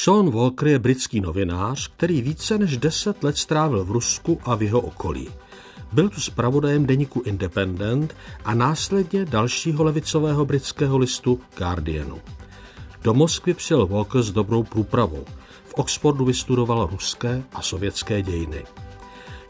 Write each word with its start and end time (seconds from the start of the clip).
Sean 0.00 0.30
Walker 0.30 0.68
je 0.68 0.78
britský 0.78 1.20
novinář, 1.20 1.90
který 1.96 2.22
více 2.22 2.58
než 2.58 2.76
deset 2.76 3.24
let 3.24 3.38
strávil 3.38 3.84
v 3.84 3.90
Rusku 3.90 4.40
a 4.44 4.54
v 4.54 4.62
jeho 4.62 4.80
okolí. 4.80 5.28
Byl 5.92 6.08
tu 6.08 6.20
zpravodajem 6.20 6.86
deníku 6.86 7.20
Independent 7.20 8.16
a 8.44 8.54
následně 8.54 9.24
dalšího 9.24 9.84
levicového 9.84 10.44
britského 10.44 10.98
listu 10.98 11.40
Guardianu. 11.56 12.18
Do 13.02 13.14
Moskvy 13.14 13.54
přijel 13.54 13.86
Walker 13.86 14.22
s 14.22 14.30
dobrou 14.30 14.62
průpravou. 14.62 15.24
V 15.64 15.74
Oxfordu 15.74 16.24
vystudoval 16.24 16.88
ruské 16.92 17.42
a 17.52 17.62
sovětské 17.62 18.22
dějiny. 18.22 18.64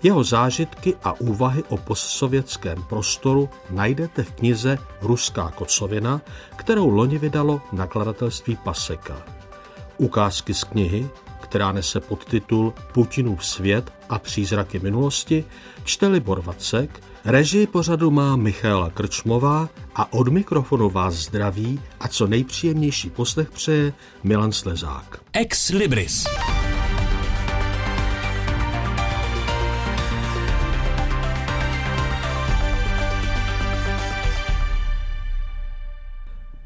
Jeho 0.03 0.25
zážitky 0.25 0.95
a 1.05 1.21
úvahy 1.21 1.65
o 1.69 1.77
postsovětském 1.77 2.83
prostoru 2.83 3.49
najdete 3.71 4.23
v 4.23 4.33
knize 4.33 4.79
Ruská 5.03 5.51
kocovina, 5.51 6.21
kterou 6.57 6.91
loni 6.91 7.19
vydalo 7.19 7.61
nakladatelství 7.73 8.57
Paseka. 8.57 9.38
Ukázky 9.99 10.55
z 10.55 10.65
knihy, 10.65 11.09
která 11.41 11.73
nese 11.73 12.01
podtitul 12.01 12.75
Putinův 12.93 13.47
svět 13.47 13.93
a 14.09 14.19
přízraky 14.19 14.79
minulosti, 14.79 15.45
čte 15.85 16.07
Libor 16.07 16.41
Vacek, 16.41 17.01
režii 17.25 17.67
pořadu 17.67 18.11
má 18.11 18.37
Michaela 18.37 18.91
Krčmová 18.91 19.69
a 19.95 20.13
od 20.13 20.29
mikrofonu 20.29 20.91
vás 20.91 21.15
zdraví 21.15 21.81
a 22.01 22.09
co 22.09 22.27
nejpříjemnější 22.27 23.11
poslech 23.11 23.51
přeje 23.51 23.93
Milan 24.25 24.53
Slezák. 24.53 25.21
Ex 25.33 25.69
Libris. 25.69 26.27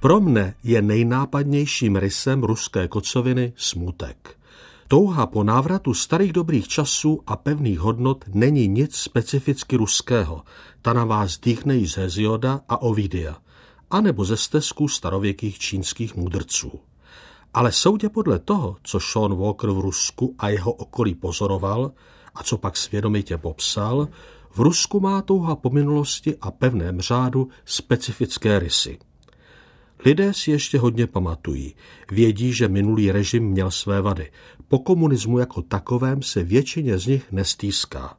Pro 0.02 0.20
mne 0.20 0.54
je 0.64 0.82
nejnápadnějším 0.82 1.96
rysem 1.96 2.42
ruské 2.42 2.88
kocoviny 2.88 3.52
smutek. 3.56 4.38
Touha 4.88 5.26
po 5.26 5.44
návratu 5.44 5.94
starých 5.94 6.32
dobrých 6.32 6.68
časů 6.68 7.22
a 7.26 7.36
pevných 7.36 7.78
hodnot 7.78 8.24
není 8.34 8.68
nic 8.68 8.96
specificky 8.96 9.76
ruského. 9.76 10.42
Ta 10.82 10.92
na 10.92 11.04
vás 11.04 11.38
dýchne 11.38 11.86
z 11.86 11.96
Hezioda 11.96 12.60
a 12.68 12.82
Ovidia, 12.82 13.36
anebo 13.90 14.24
ze 14.24 14.36
stezků 14.36 14.88
starověkých 14.88 15.58
čínských 15.58 16.16
mudrců. 16.16 16.80
Ale 17.54 17.72
soudě 17.72 18.08
podle 18.08 18.38
toho, 18.38 18.76
co 18.82 19.00
Sean 19.00 19.36
Walker 19.36 19.70
v 19.70 19.80
Rusku 19.80 20.34
a 20.38 20.48
jeho 20.48 20.72
okolí 20.72 21.14
pozoroval 21.14 21.92
a 22.34 22.42
co 22.42 22.58
pak 22.58 22.76
svědomitě 22.76 23.38
popsal, 23.38 24.08
v 24.50 24.58
Rusku 24.58 25.00
má 25.00 25.22
touha 25.22 25.56
po 25.56 25.70
minulosti 25.70 26.36
a 26.40 26.50
pevném 26.50 27.00
řádu 27.00 27.48
specifické 27.64 28.58
rysy. 28.58 28.98
Lidé 30.04 30.34
si 30.34 30.50
ještě 30.50 30.78
hodně 30.78 31.06
pamatují. 31.06 31.74
Vědí, 32.10 32.52
že 32.52 32.68
minulý 32.68 33.12
režim 33.12 33.44
měl 33.44 33.70
své 33.70 34.00
vady. 34.00 34.30
Po 34.68 34.78
komunismu 34.78 35.38
jako 35.38 35.62
takovém 35.62 36.22
se 36.22 36.42
většině 36.42 36.98
z 36.98 37.06
nich 37.06 37.32
nestýská. 37.32 38.16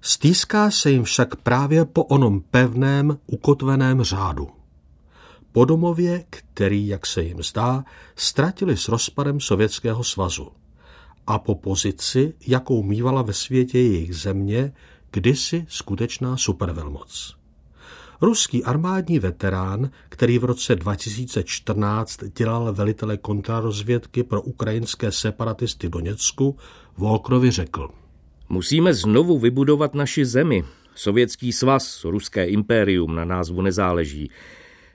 Stýská 0.00 0.70
se 0.70 0.90
jim 0.90 1.04
však 1.04 1.36
právě 1.36 1.84
po 1.84 2.04
onom 2.04 2.40
pevném, 2.40 3.18
ukotveném 3.26 4.02
řádu. 4.02 4.48
Po 5.52 5.64
domově, 5.64 6.24
který, 6.30 6.86
jak 6.86 7.06
se 7.06 7.22
jim 7.22 7.42
zdá, 7.42 7.84
ztratili 8.16 8.76
s 8.76 8.88
rozpadem 8.88 9.40
Sovětského 9.40 10.04
svazu. 10.04 10.48
A 11.26 11.38
po 11.38 11.54
pozici, 11.54 12.34
jakou 12.46 12.82
mývala 12.82 13.22
ve 13.22 13.32
světě 13.32 13.78
jejich 13.78 14.16
země, 14.16 14.72
kdysi 15.10 15.66
skutečná 15.68 16.36
supervelmoc. 16.36 17.37
Ruský 18.20 18.64
armádní 18.64 19.18
veterán, 19.18 19.90
který 20.08 20.38
v 20.38 20.44
roce 20.44 20.76
2014 20.76 22.24
dělal 22.38 22.72
velitele 22.72 23.16
kontrarozvědky 23.16 24.22
pro 24.22 24.42
ukrajinské 24.42 25.12
separatisty 25.12 25.88
Doněcku, 25.88 26.56
Volkrovi 26.96 27.50
řekl. 27.50 27.88
Musíme 28.48 28.94
znovu 28.94 29.38
vybudovat 29.38 29.94
naši 29.94 30.24
zemi. 30.24 30.64
Sovětský 30.94 31.52
svaz, 31.52 32.04
ruské 32.04 32.46
impérium 32.46 33.14
na 33.14 33.24
názvu 33.24 33.62
nezáleží. 33.62 34.30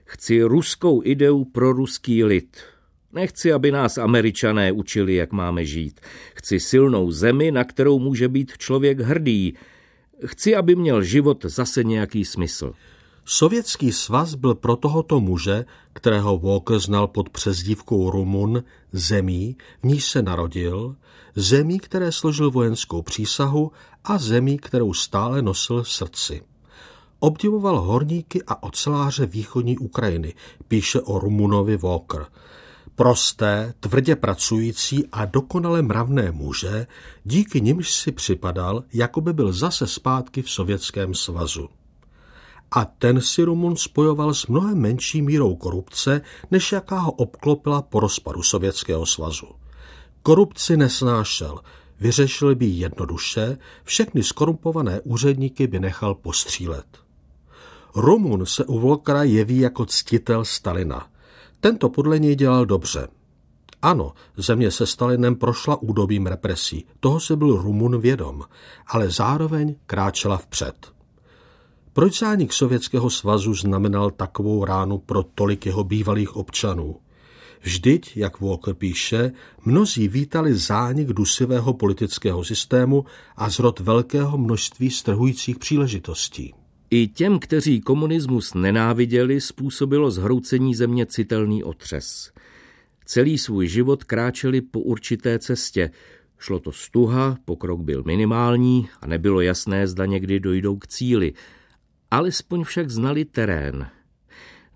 Chci 0.06 0.44
ruskou 0.44 1.02
ideu 1.06 1.46
pro 1.46 1.74
ruský 1.74 2.24
lid. 2.24 2.58
Nechci, 3.14 3.54
aby 3.54 3.72
nás 3.72 3.98
američané 3.98 4.72
učili, 4.72 5.16
jak 5.16 5.32
máme 5.32 5.66
žít. 5.66 6.02
Chci 6.36 6.60
silnou 6.60 7.12
zemi, 7.12 7.52
na 7.52 7.64
kterou 7.64 8.00
může 8.00 8.28
být 8.28 8.58
člověk 8.58 9.00
hrdý. 9.00 9.54
Chci, 10.26 10.56
aby 10.56 10.76
měl 10.76 11.04
život 11.04 11.46
zase 11.46 11.84
nějaký 11.84 12.26
smysl. 12.26 12.74
Sovětský 13.26 13.92
svaz 13.92 14.36
byl 14.36 14.56
pro 14.56 14.76
tohoto 14.76 15.20
muže, 15.20 15.66
kterého 15.94 16.38
Walker 16.38 16.80
znal 16.80 17.08
pod 17.08 17.30
přezdívkou 17.30 18.10
Rumun, 18.10 18.64
zemí, 18.92 19.58
v 19.84 19.88
níž 19.88 20.10
se 20.10 20.22
narodil, 20.22 20.96
zemí, 21.36 21.80
které 21.80 22.12
složil 22.12 22.52
vojenskou 22.52 23.02
přísahu 23.02 23.72
a 24.04 24.18
zemí, 24.18 24.58
kterou 24.58 24.94
stále 24.94 25.42
nosil 25.42 25.84
v 25.84 25.90
srdci. 25.90 26.42
Obdivoval 27.20 27.82
horníky 27.82 28.44
a 28.48 28.64
oceláře 28.64 29.26
východní 29.26 29.78
Ukrajiny, 29.78 30.34
píše 30.68 31.02
o 31.02 31.20
Rumunovi 31.20 31.78
Walker. 31.78 32.26
Prosté, 32.96 33.74
tvrdě 33.80 34.16
pracující 34.16 35.08
a 35.12 35.26
dokonale 35.26 35.82
mravné 35.82 36.32
muže, 36.32 36.88
díky 37.24 37.62
nimž 37.62 37.94
si 37.94 38.12
připadal, 38.12 38.84
jako 38.94 39.22
by 39.22 39.34
byl 39.34 39.54
zase 39.54 39.88
zpátky 39.88 40.42
v 40.42 40.50
Sovětském 40.50 41.14
svazu 41.14 41.70
a 42.76 42.86
ten 42.86 43.22
si 43.22 43.44
Rumun 43.44 43.76
spojoval 43.76 44.34
s 44.34 44.48
mnohem 44.48 44.78
menší 44.78 45.22
mírou 45.22 45.56
korupce, 45.56 46.22
než 46.52 46.72
jaká 46.72 47.00
ho 47.00 47.12
obklopila 47.12 47.82
po 47.82 48.00
rozpadu 48.00 48.44
Sovětského 48.44 49.06
svazu. 49.06 49.48
Korupci 50.24 50.78
nesnášel, 50.78 51.60
vyřešil 52.00 52.56
by 52.56 52.66
jednoduše, 52.66 53.58
všechny 53.84 54.24
skorumpované 54.24 55.02
úředníky 55.02 55.68
by 55.68 55.80
nechal 55.80 56.16
postřílet. 56.16 56.86
Rumun 57.96 58.46
se 58.46 58.66
u 58.66 58.80
Volkera 58.80 59.24
jeví 59.24 59.60
jako 59.60 59.86
ctitel 59.86 60.46
Stalina. 60.46 61.08
Tento 61.60 61.90
podle 61.90 62.20
něj 62.20 62.36
dělal 62.36 62.66
dobře. 62.66 63.08
Ano, 63.82 64.14
země 64.38 64.72
se 64.72 64.86
Stalinem 64.86 65.36
prošla 65.36 65.82
údobím 65.82 66.28
represí, 66.28 66.86
toho 67.00 67.20
se 67.20 67.36
byl 67.36 67.58
Rumun 67.58 68.02
vědom, 68.02 68.42
ale 68.88 69.10
zároveň 69.10 69.76
kráčela 69.86 70.38
vpřed. 70.38 70.93
Proč 71.94 72.20
zánik 72.20 72.54
Sovětského 72.54 73.10
svazu 73.10 73.54
znamenal 73.54 74.12
takovou 74.12 74.66
ránu 74.66 74.98
pro 74.98 75.24
tolik 75.24 75.66
jeho 75.66 75.84
bývalých 75.84 76.36
občanů? 76.36 76.96
Vždyť, 77.62 78.18
jak 78.18 78.42
Walker 78.42 78.74
píše, 78.74 79.32
mnozí 79.66 80.08
vítali 80.08 80.56
zánik 80.56 81.08
dusivého 81.08 81.74
politického 81.74 82.44
systému 82.44 83.06
a 83.36 83.50
zrod 83.50 83.80
velkého 83.80 84.38
množství 84.38 84.90
strhujících 84.90 85.60
příležitostí. 85.60 86.54
I 86.90 87.08
těm, 87.08 87.40
kteří 87.40 87.82
komunismus 87.82 88.54
nenáviděli, 88.54 89.42
způsobilo 89.42 90.12
zhroucení 90.12 90.76
země 90.76 91.06
citelný 91.06 91.64
otřes. 91.64 92.32
Celý 93.06 93.38
svůj 93.38 93.68
život 93.68 94.04
kráčeli 94.04 94.62
po 94.62 94.80
určité 94.80 95.40
cestě. 95.40 95.92
Šlo 96.40 96.60
to 96.60 96.72
stuha, 96.72 97.38
pokrok 97.46 97.82
byl 97.82 98.04
minimální 98.06 98.90
a 99.02 99.08
nebylo 99.08 99.42
jasné, 99.42 99.88
zda 99.88 100.06
někdy 100.06 100.40
dojdou 100.40 100.76
k 100.76 100.88
cíli– 100.88 101.34
Alespoň 102.14 102.64
však 102.64 102.90
znali 102.90 103.26
terén. 103.26 103.90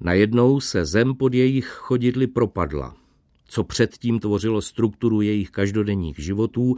Najednou 0.01 0.59
se 0.59 0.85
zem 0.85 1.15
pod 1.15 1.33
jejich 1.33 1.67
chodidly 1.67 2.27
propadla. 2.27 2.95
Co 3.45 3.63
předtím 3.63 4.19
tvořilo 4.19 4.61
strukturu 4.61 5.21
jejich 5.21 5.51
každodenních 5.51 6.19
životů, 6.19 6.75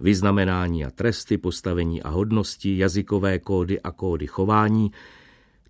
vyznamenání 0.00 0.84
a 0.84 0.90
tresty, 0.90 1.38
postavení 1.38 2.02
a 2.02 2.08
hodnosti, 2.08 2.78
jazykové 2.78 3.38
kódy 3.38 3.80
a 3.80 3.92
kódy 3.92 4.26
chování, 4.26 4.90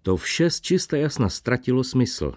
to 0.02 0.16
vše 0.16 0.50
z 0.50 0.60
čisté 0.60 0.98
jasna 0.98 1.28
ztratilo 1.28 1.84
smysl. 1.84 2.32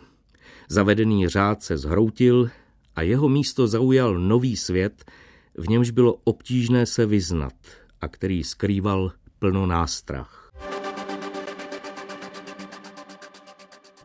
Zavedený 0.69 1.28
řád 1.28 1.63
se 1.63 1.78
zhroutil 1.78 2.50
a 2.95 3.01
jeho 3.01 3.29
místo 3.29 3.67
zaujal 3.67 4.17
nový 4.17 4.57
svět, 4.57 5.11
v 5.57 5.70
němž 5.70 5.90
bylo 5.90 6.17
obtížné 6.23 6.85
se 6.85 7.05
vyznat 7.05 7.53
a 8.02 8.08
který 8.08 8.43
skrýval 8.43 9.11
plno 9.40 9.66
nástrah. 9.66 10.41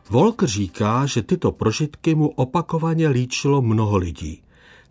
Volk 0.09 0.43
říká, 0.43 1.05
že 1.05 1.21
tyto 1.21 1.51
prožitky 1.51 2.15
mu 2.15 2.27
opakovaně 2.29 3.07
líčilo 3.07 3.61
mnoho 3.61 3.97
lidí. 3.97 4.41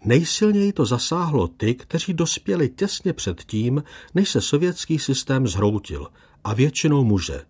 Nejsilněji 0.05 0.73
to 0.73 0.85
zasáhlo 0.85 1.49
ty, 1.49 1.75
kteří 1.75 2.15
dospěli 2.15 2.69
těsně 2.69 3.13
před 3.13 3.43
tím, 3.45 3.83
než 4.15 4.31
se 4.31 4.41
sovětský 4.41 4.99
systém 4.99 5.47
zhroutil, 5.47 6.09
a 6.45 6.55
většinou 6.55 7.05
muže. 7.05 7.43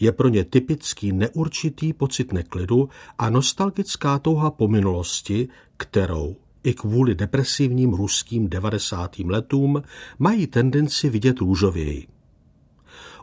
Je 0.00 0.12
pro 0.12 0.28
ně 0.28 0.44
typický 0.44 1.12
neurčitý 1.12 1.92
pocit 1.92 2.32
neklidu 2.32 2.88
a 3.18 3.30
nostalgická 3.30 4.18
touha 4.18 4.50
po 4.50 4.68
minulosti, 4.68 5.48
kterou 5.76 6.36
i 6.64 6.74
kvůli 6.74 7.14
depresivním 7.14 7.92
ruským 7.92 8.48
90. 8.48 9.18
letům 9.18 9.82
mají 10.18 10.46
tendenci 10.46 11.08
vidět 11.10 11.38
růžověji. 11.38 12.11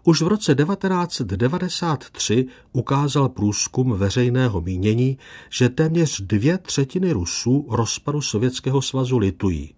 Už 0.09 0.21
v 0.21 0.27
roce 0.27 0.55
1993 0.55 2.45
ukázal 2.71 3.29
průzkum 3.29 3.93
veřejného 3.93 4.61
mínění, 4.61 5.17
že 5.49 5.69
téměř 5.69 6.21
dvě 6.21 6.57
třetiny 6.57 7.11
Rusů 7.11 7.67
rozpadu 7.69 8.21
Sovětského 8.21 8.81
svazu 8.81 9.17
litují. 9.17 9.73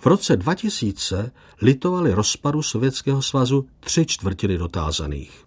V 0.00 0.06
roce 0.06 0.36
2000 0.36 1.32
litovali 1.62 2.14
rozpadu 2.14 2.62
Sovětského 2.62 3.22
svazu 3.22 3.66
tři 3.80 4.06
čtvrtiny 4.06 4.58
dotázaných. 4.58 5.46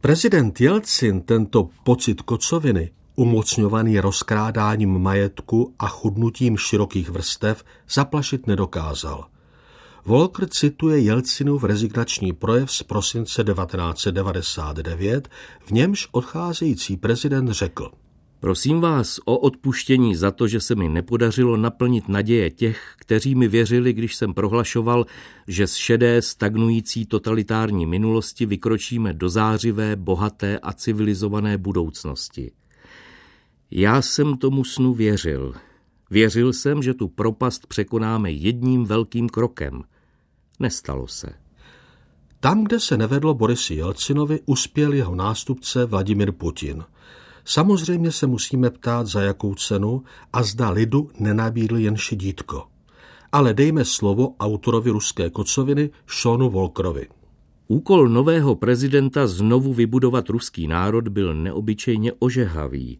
Prezident 0.00 0.60
Jelcin 0.60 1.20
tento 1.20 1.68
pocit 1.84 2.22
kocoviny, 2.22 2.90
umocňovaný 3.16 4.00
rozkrádáním 4.00 4.98
majetku 4.98 5.74
a 5.78 5.88
chudnutím 5.88 6.56
širokých 6.56 7.10
vrstev, 7.10 7.64
zaplašit 7.88 8.46
nedokázal– 8.46 9.26
Volker 10.04 10.48
cituje 10.48 10.98
Jelcinův 10.98 11.64
rezignační 11.64 12.32
projev 12.32 12.72
z 12.72 12.82
prosince 12.82 13.44
1999, 13.44 15.28
v 15.60 15.70
němž 15.70 16.08
odcházející 16.12 16.96
prezident 16.96 17.50
řekl 17.50 17.90
Prosím 18.40 18.80
vás 18.80 19.20
o 19.24 19.38
odpuštění 19.38 20.16
za 20.16 20.30
to, 20.30 20.48
že 20.48 20.60
se 20.60 20.74
mi 20.74 20.88
nepodařilo 20.88 21.56
naplnit 21.56 22.08
naděje 22.08 22.50
těch, 22.50 22.94
kteří 22.98 23.34
mi 23.34 23.48
věřili, 23.48 23.92
když 23.92 24.14
jsem 24.14 24.34
prohlašoval, 24.34 25.06
že 25.48 25.66
z 25.66 25.74
šedé 25.74 26.22
stagnující 26.22 27.06
totalitární 27.06 27.86
minulosti 27.86 28.46
vykročíme 28.46 29.12
do 29.12 29.28
zářivé, 29.28 29.96
bohaté 29.96 30.58
a 30.58 30.72
civilizované 30.72 31.58
budoucnosti. 31.58 32.50
Já 33.70 34.02
jsem 34.02 34.36
tomu 34.36 34.64
snu 34.64 34.94
věřil. 34.94 35.54
Věřil 36.10 36.52
jsem, 36.52 36.82
že 36.82 36.94
tu 36.94 37.08
propast 37.08 37.66
překonáme 37.66 38.30
jedním 38.30 38.84
velkým 38.84 39.28
krokem– 39.28 39.82
Nestalo 40.60 41.06
se. 41.06 41.28
Tam, 42.40 42.64
kde 42.64 42.80
se 42.80 42.96
nevedlo 42.96 43.34
Borisi 43.34 43.74
Jelcinovi, 43.74 44.40
uspěl 44.46 44.92
jeho 44.92 45.14
nástupce 45.14 45.84
Vladimir 45.84 46.32
Putin. 46.32 46.84
Samozřejmě 47.44 48.12
se 48.12 48.26
musíme 48.26 48.70
ptát, 48.70 49.06
za 49.06 49.22
jakou 49.22 49.54
cenu 49.54 50.02
a 50.32 50.42
zda 50.42 50.70
lidu 50.70 51.10
nenabídl 51.20 51.76
jen 51.76 51.96
šidítko. 51.96 52.66
Ale 53.32 53.54
dejme 53.54 53.84
slovo 53.84 54.34
autorovi 54.40 54.90
ruské 54.90 55.30
kocoviny 55.30 55.90
Šonu 56.06 56.50
Volkrovi. 56.50 57.08
Úkol 57.68 58.08
nového 58.08 58.54
prezidenta 58.54 59.26
znovu 59.26 59.74
vybudovat 59.74 60.28
ruský 60.28 60.68
národ 60.68 61.08
byl 61.08 61.34
neobyčejně 61.34 62.12
ožehavý, 62.18 62.98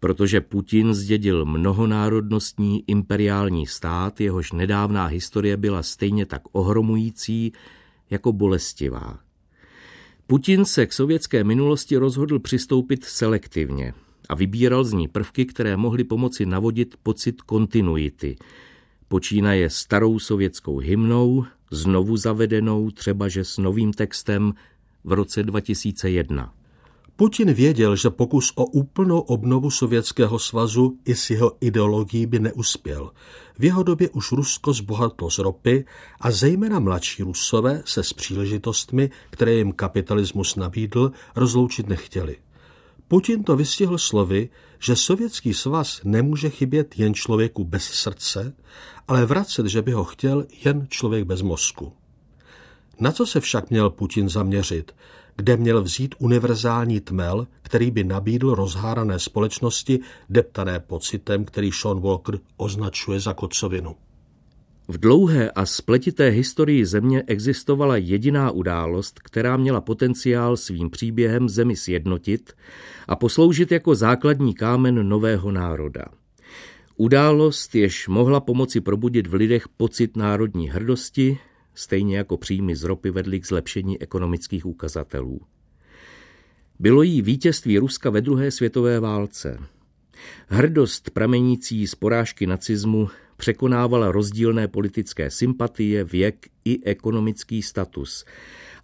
protože 0.00 0.40
Putin 0.40 0.94
zdědil 0.94 1.44
mnohonárodnostní 1.44 2.84
imperiální 2.86 3.66
stát, 3.66 4.20
jehož 4.20 4.52
nedávná 4.52 5.06
historie 5.06 5.56
byla 5.56 5.82
stejně 5.82 6.26
tak 6.26 6.42
ohromující 6.52 7.52
jako 8.10 8.32
bolestivá. 8.32 9.18
Putin 10.26 10.64
se 10.64 10.86
k 10.86 10.92
sovětské 10.92 11.44
minulosti 11.44 11.96
rozhodl 11.96 12.38
přistoupit 12.38 13.04
selektivně 13.04 13.94
a 14.28 14.34
vybíral 14.34 14.84
z 14.84 14.92
ní 14.92 15.08
prvky, 15.08 15.46
které 15.46 15.76
mohly 15.76 16.04
pomoci 16.04 16.46
navodit 16.46 16.94
pocit 17.02 17.42
kontinuity. 17.42 18.36
Počínaje 19.08 19.70
starou 19.70 20.18
sovětskou 20.18 20.78
hymnou, 20.78 21.44
znovu 21.70 22.16
zavedenou, 22.16 22.90
třeba 22.90 23.28
že 23.28 23.44
s 23.44 23.58
novým 23.58 23.92
textem 23.92 24.54
v 25.04 25.12
roce 25.12 25.42
2001. 25.42 26.57
Putin 27.18 27.52
věděl, 27.52 27.96
že 27.96 28.10
pokus 28.10 28.52
o 28.54 28.64
úplnou 28.64 29.20
obnovu 29.20 29.70
Sovětského 29.70 30.38
svazu 30.38 30.98
i 31.04 31.14
s 31.14 31.30
jeho 31.30 31.52
ideologií 31.60 32.26
by 32.26 32.38
neuspěl. 32.38 33.10
V 33.58 33.64
jeho 33.64 33.82
době 33.82 34.10
už 34.10 34.32
Rusko 34.32 34.72
zbohatlo 34.72 35.30
z 35.30 35.38
ropy 35.38 35.84
a 36.20 36.30
zejména 36.30 36.78
mladší 36.78 37.22
Rusové 37.22 37.82
se 37.86 38.02
s 38.02 38.12
příležitostmi, 38.12 39.10
které 39.30 39.52
jim 39.52 39.72
kapitalismus 39.72 40.56
nabídl, 40.56 41.12
rozloučit 41.36 41.88
nechtěli. 41.88 42.36
Putin 43.08 43.44
to 43.44 43.56
vystihl 43.56 43.98
slovy, 43.98 44.48
že 44.78 44.96
Sovětský 44.96 45.54
svaz 45.54 46.00
nemůže 46.04 46.50
chybět 46.50 46.98
jen 46.98 47.14
člověku 47.14 47.64
bez 47.64 47.84
srdce, 47.84 48.54
ale 49.08 49.26
vracet, 49.26 49.66
že 49.66 49.82
by 49.82 49.92
ho 49.92 50.04
chtěl 50.04 50.46
jen 50.64 50.86
člověk 50.90 51.24
bez 51.24 51.42
mozku. 51.42 51.92
Na 53.00 53.12
co 53.12 53.26
se 53.26 53.40
však 53.40 53.70
měl 53.70 53.90
Putin 53.90 54.28
zaměřit? 54.28 54.92
Kde 55.38 55.56
měl 55.56 55.82
vzít 55.82 56.14
univerzální 56.18 57.00
tmel, 57.00 57.46
který 57.62 57.90
by 57.90 58.04
nabídl 58.04 58.54
rozhárané 58.54 59.18
společnosti, 59.18 60.00
deptané 60.30 60.80
pocitem, 60.80 61.44
který 61.44 61.72
Sean 61.72 62.00
Walker 62.00 62.38
označuje 62.56 63.20
za 63.20 63.34
kocovinu. 63.34 63.94
V 64.88 64.98
dlouhé 64.98 65.50
a 65.50 65.66
spletité 65.66 66.28
historii 66.28 66.86
země 66.86 67.22
existovala 67.26 67.96
jediná 67.96 68.50
událost, 68.50 69.20
která 69.20 69.56
měla 69.56 69.80
potenciál 69.80 70.56
svým 70.56 70.90
příběhem 70.90 71.48
zemi 71.48 71.76
sjednotit 71.76 72.52
a 73.08 73.16
posloužit 73.16 73.72
jako 73.72 73.94
základní 73.94 74.54
kámen 74.54 75.08
nového 75.08 75.52
národa. 75.52 76.04
Událost, 76.96 77.74
jež 77.74 78.08
mohla 78.08 78.40
pomoci 78.40 78.80
probudit 78.80 79.26
v 79.26 79.34
lidech 79.34 79.68
pocit 79.68 80.16
národní 80.16 80.68
hrdosti, 80.68 81.38
stejně 81.78 82.16
jako 82.16 82.36
příjmy 82.36 82.76
z 82.76 82.82
ropy 82.82 83.10
vedly 83.10 83.40
k 83.40 83.46
zlepšení 83.46 84.02
ekonomických 84.02 84.66
ukazatelů. 84.66 85.40
Bylo 86.78 87.02
jí 87.02 87.22
vítězství 87.22 87.78
Ruska 87.78 88.10
ve 88.10 88.20
druhé 88.20 88.50
světové 88.50 89.00
válce. 89.00 89.58
Hrdost 90.46 91.10
pramenící 91.10 91.86
z 91.86 91.94
porážky 91.94 92.46
nacismu 92.46 93.08
překonávala 93.36 94.12
rozdílné 94.12 94.68
politické 94.68 95.30
sympatie, 95.30 96.04
věk 96.04 96.46
i 96.64 96.84
ekonomický 96.84 97.62
status 97.62 98.24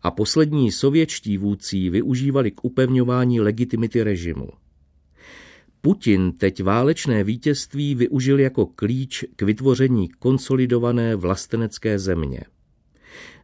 a 0.02 0.10
poslední 0.10 0.72
sovětští 0.72 1.38
vůdcí 1.38 1.90
využívali 1.90 2.50
k 2.50 2.64
upevňování 2.64 3.40
legitimity 3.40 4.02
režimu. 4.02 4.48
Putin 5.80 6.32
teď 6.32 6.62
válečné 6.62 7.24
vítězství 7.24 7.94
využil 7.94 8.40
jako 8.40 8.66
klíč 8.66 9.24
k 9.36 9.42
vytvoření 9.42 10.08
konsolidované 10.08 11.16
vlastenecké 11.16 11.98
země. 11.98 12.40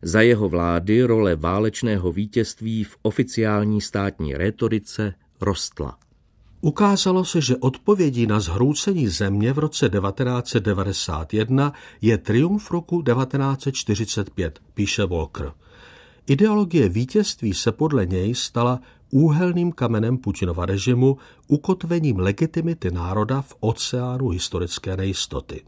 Za 0.02 0.20
jeho 0.20 0.48
vlády 0.48 1.02
role 1.02 1.36
válečného 1.36 2.12
vítězství 2.12 2.84
v 2.84 2.96
oficiální 3.02 3.80
státní 3.80 4.34
rétorice 4.34 5.14
rostla. 5.40 5.98
Ukázalo 6.60 7.24
se, 7.24 7.40
že 7.40 7.56
odpovědí 7.56 8.26
na 8.26 8.40
zhroucení 8.40 9.08
země 9.08 9.52
v 9.52 9.58
roce 9.58 9.88
1991 9.88 11.72
je 12.00 12.18
triumf 12.18 12.70
roku 12.70 13.02
1945, 13.02 14.60
píše 14.74 15.06
Walker. 15.06 15.52
Ideologie 16.26 16.88
vítězství 16.88 17.54
se 17.54 17.72
podle 17.72 18.06
něj 18.06 18.34
stala 18.34 18.80
úhelným 19.10 19.72
kamenem 19.72 20.18
Putinova 20.18 20.66
režimu, 20.66 21.16
ukotvením 21.48 22.18
legitimity 22.18 22.90
národa 22.90 23.42
v 23.42 23.54
oceánu 23.60 24.28
historické 24.28 24.96
nejistoty. 24.96 25.62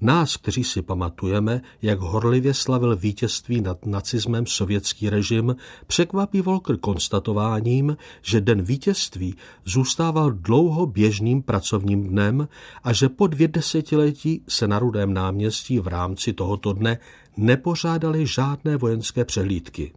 Nás, 0.00 0.36
kteří 0.36 0.64
si 0.64 0.82
pamatujeme, 0.82 1.62
jak 1.82 1.98
horlivě 1.98 2.54
slavil 2.54 2.96
vítězství 2.96 3.60
nad 3.60 3.86
nacismem 3.86 4.46
sovětský 4.46 5.10
režim, 5.10 5.56
překvapí 5.86 6.40
Volker 6.40 6.76
konstatováním, 6.76 7.96
že 8.22 8.40
den 8.40 8.62
vítězství 8.62 9.36
zůstával 9.64 10.30
dlouho 10.30 10.86
běžným 10.86 11.42
pracovním 11.42 12.08
dnem 12.08 12.48
a 12.82 12.92
že 12.92 13.08
po 13.08 13.26
dvě 13.26 13.48
desetiletí 13.48 14.42
se 14.48 14.68
na 14.68 14.78
Rudém 14.78 15.14
náměstí 15.14 15.78
v 15.78 15.86
rámci 15.86 16.32
tohoto 16.32 16.72
dne 16.72 16.98
nepořádaly 17.36 18.26
žádné 18.26 18.76
vojenské 18.76 19.24
přehlídky. 19.24 19.92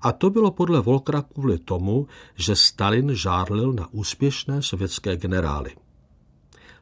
A 0.00 0.12
to 0.12 0.30
bylo 0.30 0.50
podle 0.50 0.80
Volkra 0.80 1.22
kvůli 1.22 1.58
tomu, 1.58 2.06
že 2.34 2.56
Stalin 2.56 3.14
žárlil 3.14 3.72
na 3.72 3.88
úspěšné 3.92 4.62
sovětské 4.62 5.16
generály. 5.16 5.70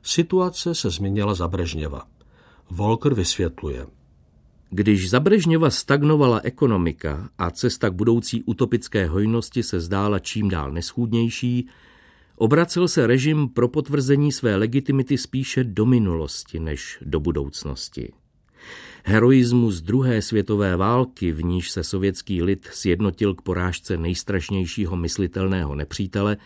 Situace 0.03 0.75
se 0.75 0.91
změnila 0.91 1.35
za 1.35 1.49
Brežněva. 1.49 2.03
Volker 2.71 3.15
vysvětluje. 3.15 3.87
Když 4.71 5.11
za 5.11 5.21
Brežněva 5.21 5.71
stagnovala 5.71 6.41
ekonomika 6.45 7.29
a 7.39 7.51
cesta 7.51 7.91
k 7.91 7.95
budoucí 7.95 8.43
utopické 8.43 9.07
hojnosti 9.07 9.63
se 9.63 9.81
zdála 9.81 10.19
čím 10.19 10.49
dál 10.49 10.73
neschůdnější, 10.73 11.69
obracel 12.37 12.89
se 12.89 13.07
režim 13.07 13.49
pro 13.49 13.69
potvrzení 13.69 14.33
své 14.33 14.57
legitimity 14.57 15.19
spíše 15.19 15.65
do 15.65 15.87
minulosti 15.87 16.61
než 16.61 16.99
do 17.03 17.21
budoucnosti. 17.21 18.13
Heroismus 19.05 19.81
druhé 19.81 20.23
světové 20.23 20.77
války, 20.77 21.33
v 21.33 21.45
níž 21.45 21.71
se 21.71 21.85
sovětský 21.85 22.43
lid 22.43 22.69
sjednotil 22.73 23.35
k 23.35 23.43
porážce 23.43 23.97
nejstrašnějšího 23.97 24.97
myslitelného 24.97 25.75
nepřítele, 25.75 26.37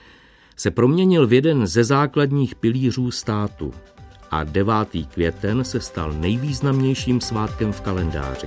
se 0.56 0.70
proměnil 0.70 1.26
v 1.26 1.32
jeden 1.32 1.66
ze 1.66 1.84
základních 1.84 2.54
pilířů 2.54 3.10
státu– 3.10 3.74
a 4.34 4.44
9. 4.44 4.74
květen 5.08 5.64
se 5.64 5.80
stal 5.80 6.12
nejvýznamnějším 6.12 7.20
svátkem 7.20 7.72
v 7.72 7.80
kalendáři. 7.80 8.46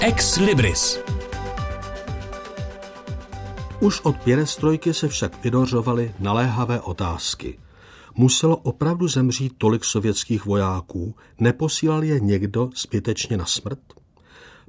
Ex 0.00 0.36
Libris 0.36 1.00
Už 3.80 4.00
od 4.00 4.16
pěrestrojky 4.16 4.94
se 4.94 5.08
však 5.08 5.44
vynořovaly 5.44 6.14
naléhavé 6.18 6.80
otázky. 6.80 7.58
Muselo 8.14 8.56
opravdu 8.56 9.08
zemřít 9.08 9.52
tolik 9.58 9.84
sovětských 9.84 10.44
vojáků? 10.44 11.14
Neposílal 11.38 12.04
je 12.04 12.20
někdo 12.20 12.70
zbytečně 12.76 13.36
na 13.36 13.46
smrt? 13.46 13.80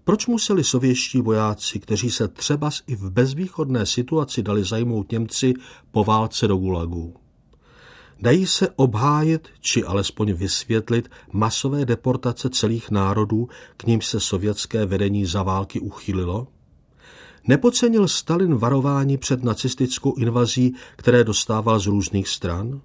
Proč 0.03 0.27
museli 0.27 0.63
sovětští 0.63 1.22
vojáci, 1.22 1.79
kteří 1.79 2.12
se 2.12 2.27
třeba 2.27 2.70
i 2.88 2.96
v 2.96 3.12
bezvýchodné 3.12 3.86
situaci 3.86 4.44
dali 4.44 4.63
zajmout 4.63 5.12
Němci 5.12 5.53
po 5.91 6.03
válce 6.03 6.48
do 6.48 6.58
Gulagu? 6.58 7.25
Dají 8.22 8.48
se 8.48 8.69
obhájit, 8.75 9.48
či 9.60 9.84
alespoň 9.84 10.34
vysvětlit 10.34 11.10
masové 11.31 11.86
deportace 11.86 12.50
celých 12.50 12.91
národů, 12.91 13.50
k 13.77 13.84
nímž 13.84 14.05
se 14.05 14.19
sovětské 14.19 14.86
vedení 14.86 15.25
za 15.25 15.43
války 15.43 15.79
uchýlilo? 15.79 16.48
Nepocenil 17.48 18.07
Stalin 18.07 18.55
varování 18.55 19.17
před 19.17 19.43
nacistickou 19.43 20.15
invazí, 20.15 20.75
které 20.95 21.24
dostával 21.24 21.79
z 21.79 21.88
různých 21.88 22.27
stran? 22.27 22.81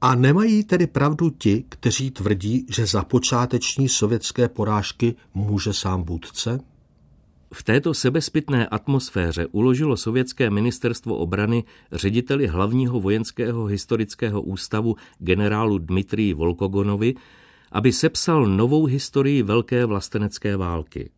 A 0.00 0.14
nemají 0.14 0.64
tedy 0.64 0.86
pravdu 0.86 1.30
ti, 1.30 1.64
kteří 1.68 2.10
tvrdí, 2.10 2.66
že 2.70 2.86
za 2.86 3.04
počáteční 3.04 3.88
sovětské 3.88 4.48
porážky 4.48 5.14
může 5.34 5.72
sám 5.72 6.04
vůdce? 6.04 6.60
V 7.52 7.62
této 7.62 7.94
sebespitné 7.94 8.66
atmosféře 8.66 9.46
uložilo 9.46 9.96
sovětské 9.96 10.50
ministerstvo 10.50 11.16
obrany 11.16 11.64
řediteli 11.92 12.46
hlavního 12.46 13.00
vojenského 13.00 13.64
historického 13.64 14.42
ústavu 14.42 14.96
generálu 15.18 15.78
Dmitriji 15.78 16.34
Volkogonovi, 16.34 17.14
aby 17.72 17.92
sepsal 17.92 18.46
novou 18.46 18.84
historii 18.84 19.42
Velké 19.42 19.86
vlastenecké 19.86 20.56
války. 20.56 21.10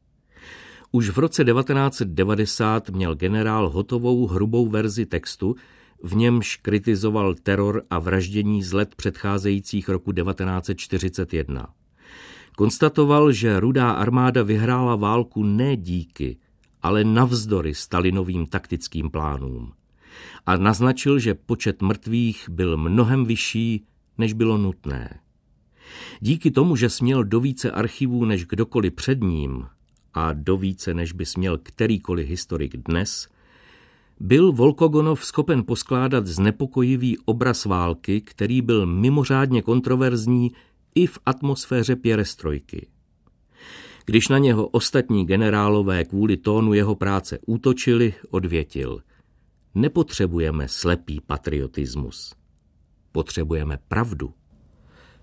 Už 0.92 1.10
v 1.10 1.18
roce 1.18 1.44
1990 1.44 2.90
měl 2.90 3.14
generál 3.14 3.68
hotovou 3.68 4.26
hrubou 4.26 4.68
verzi 4.68 5.06
textu, 5.06 5.56
v 6.02 6.16
němž 6.16 6.56
kritizoval 6.56 7.34
teror 7.34 7.82
a 7.90 7.98
vraždění 7.98 8.62
z 8.62 8.72
let 8.72 8.94
předcházejících 8.94 9.88
roku 9.88 10.12
1941. 10.12 11.66
Konstatoval, 12.56 13.32
že 13.32 13.60
rudá 13.60 13.90
armáda 13.90 14.42
vyhrála 14.42 14.96
válku 14.96 15.42
ne 15.44 15.76
díky, 15.76 16.36
ale 16.82 17.04
navzdory 17.04 17.74
Stalinovým 17.74 18.46
taktickým 18.46 19.10
plánům. 19.10 19.72
A 20.46 20.56
naznačil, 20.56 21.18
že 21.18 21.34
počet 21.34 21.82
mrtvých 21.82 22.48
byl 22.48 22.76
mnohem 22.76 23.24
vyšší, 23.24 23.84
než 24.18 24.32
bylo 24.32 24.58
nutné. 24.58 25.20
Díky 26.20 26.50
tomu, 26.50 26.76
že 26.76 26.88
směl 26.90 27.24
do 27.24 27.40
více 27.40 27.70
archivů 27.70 28.24
než 28.24 28.46
kdokoliv 28.46 28.94
před 28.94 29.20
ním 29.20 29.66
a 30.14 30.32
do 30.32 30.56
více 30.56 30.94
než 30.94 31.12
by 31.12 31.26
směl 31.26 31.58
kterýkoliv 31.58 32.28
historik 32.28 32.76
dnes, 32.76 33.28
byl 34.20 34.52
Volkogonov 34.52 35.24
schopen 35.24 35.64
poskládat 35.64 36.26
znepokojivý 36.26 37.18
obraz 37.24 37.64
války, 37.64 38.20
který 38.20 38.62
byl 38.62 38.86
mimořádně 38.86 39.62
kontroverzní 39.62 40.52
i 40.96 41.06
v 41.06 41.18
atmosféře 41.26 41.96
pěrestrojky. 41.96 42.86
Když 44.04 44.28
na 44.28 44.38
něho 44.38 44.68
ostatní 44.68 45.26
generálové 45.26 46.04
kvůli 46.04 46.36
tónu 46.36 46.74
jeho 46.74 46.94
práce 46.94 47.38
útočili, 47.46 48.14
odvětil. 48.30 49.02
Nepotřebujeme 49.74 50.68
slepý 50.68 51.20
patriotismus. 51.20 52.34
Potřebujeme 53.12 53.78
pravdu. 53.88 54.34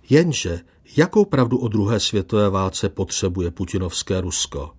Jenže 0.09 0.59
jakou 0.97 1.25
pravdu 1.25 1.57
o 1.57 1.67
druhé 1.67 1.99
světové 1.99 2.49
válce 2.49 2.89
potřebuje 2.89 3.51
putinovské 3.51 4.21
Rusko, 4.21 4.71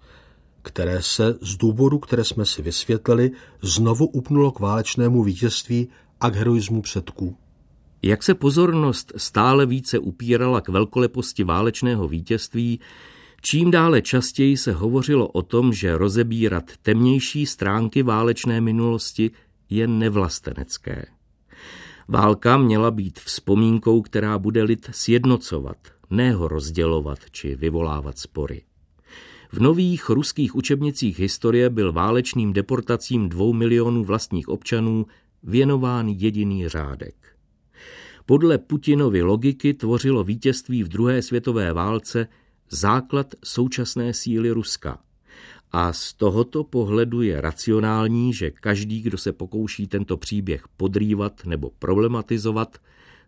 které 0.63 1.03
se 1.03 1.39
z 1.41 1.57
důvodu, 1.57 1.99
které 1.99 2.25
jsme 2.25 2.47
si 2.47 2.63
vysvětlili, 2.63 3.31
znovu 3.63 4.07
upnulo 4.07 4.53
k 4.53 4.61
válečnému 4.61 5.23
vítězství 5.23 5.89
a 6.21 6.31
k 6.31 6.35
heroismu 6.35 6.83
předků? 6.83 7.37
Jak 8.07 8.23
se 8.23 8.35
pozornost 8.35 9.13
stále 9.17 9.67
více 9.67 9.99
upírala 9.99 10.61
k 10.61 10.69
velkoleposti 10.69 11.45
válečného 11.45 12.09
vítězství, 12.09 12.81
čím 13.41 13.71
dále 13.71 14.03
častěji 14.03 14.57
se 14.57 14.73
hovořilo 14.73 15.29
o 15.29 15.43
tom, 15.43 15.73
že 15.73 15.99
rozebírat 15.99 16.65
temnější 16.83 17.47
stránky 17.47 18.03
válečné 18.03 18.61
minulosti 18.61 19.31
je 19.71 19.87
nevlastenecké. 19.87 21.07
Válka 22.09 22.57
měla 22.57 22.91
být 22.91 23.19
vzpomínkou, 23.19 24.03
která 24.03 24.39
bude 24.39 24.63
lid 24.63 24.89
sjednocovat, 24.93 25.77
ne 26.11 26.33
ho 26.33 26.49
rozdělovat 26.49 27.19
či 27.31 27.55
vyvolávat 27.55 28.19
spory. 28.19 28.63
V 29.53 29.61
nových 29.61 30.11
ruských 30.11 30.55
učebnicích 30.55 31.19
historie 31.19 31.71
byl 31.71 31.93
válečným 31.93 32.53
deportacím 32.53 33.29
dvou 33.29 33.53
milionů 33.53 34.05
vlastních 34.05 34.49
občanů 34.49 35.07
věnován 35.43 36.09
jediný 36.09 36.69
řádek. 36.69 37.34
Podle 38.27 38.59
Putinovy 38.59 39.23
logiky 39.23 39.75
tvořilo 39.75 40.25
vítězství 40.25 40.83
v 40.83 40.89
druhé 40.89 41.23
světové 41.23 41.73
válce 41.73 42.29
základ 42.71 43.35
současné 43.45 44.15
síly 44.15 44.51
Ruska. 44.51 44.99
A 45.73 45.93
z 45.93 46.13
tohoto 46.13 46.65
pohledu 46.65 47.23
je 47.23 47.41
racionální, 47.41 48.33
že 48.35 48.51
každý, 48.51 49.01
kdo 49.01 49.19
se 49.19 49.33
pokouší 49.33 49.87
tento 49.87 50.17
příběh 50.17 50.65
podrývat 50.77 51.47
nebo 51.47 51.71
problematizovat, 51.79 52.79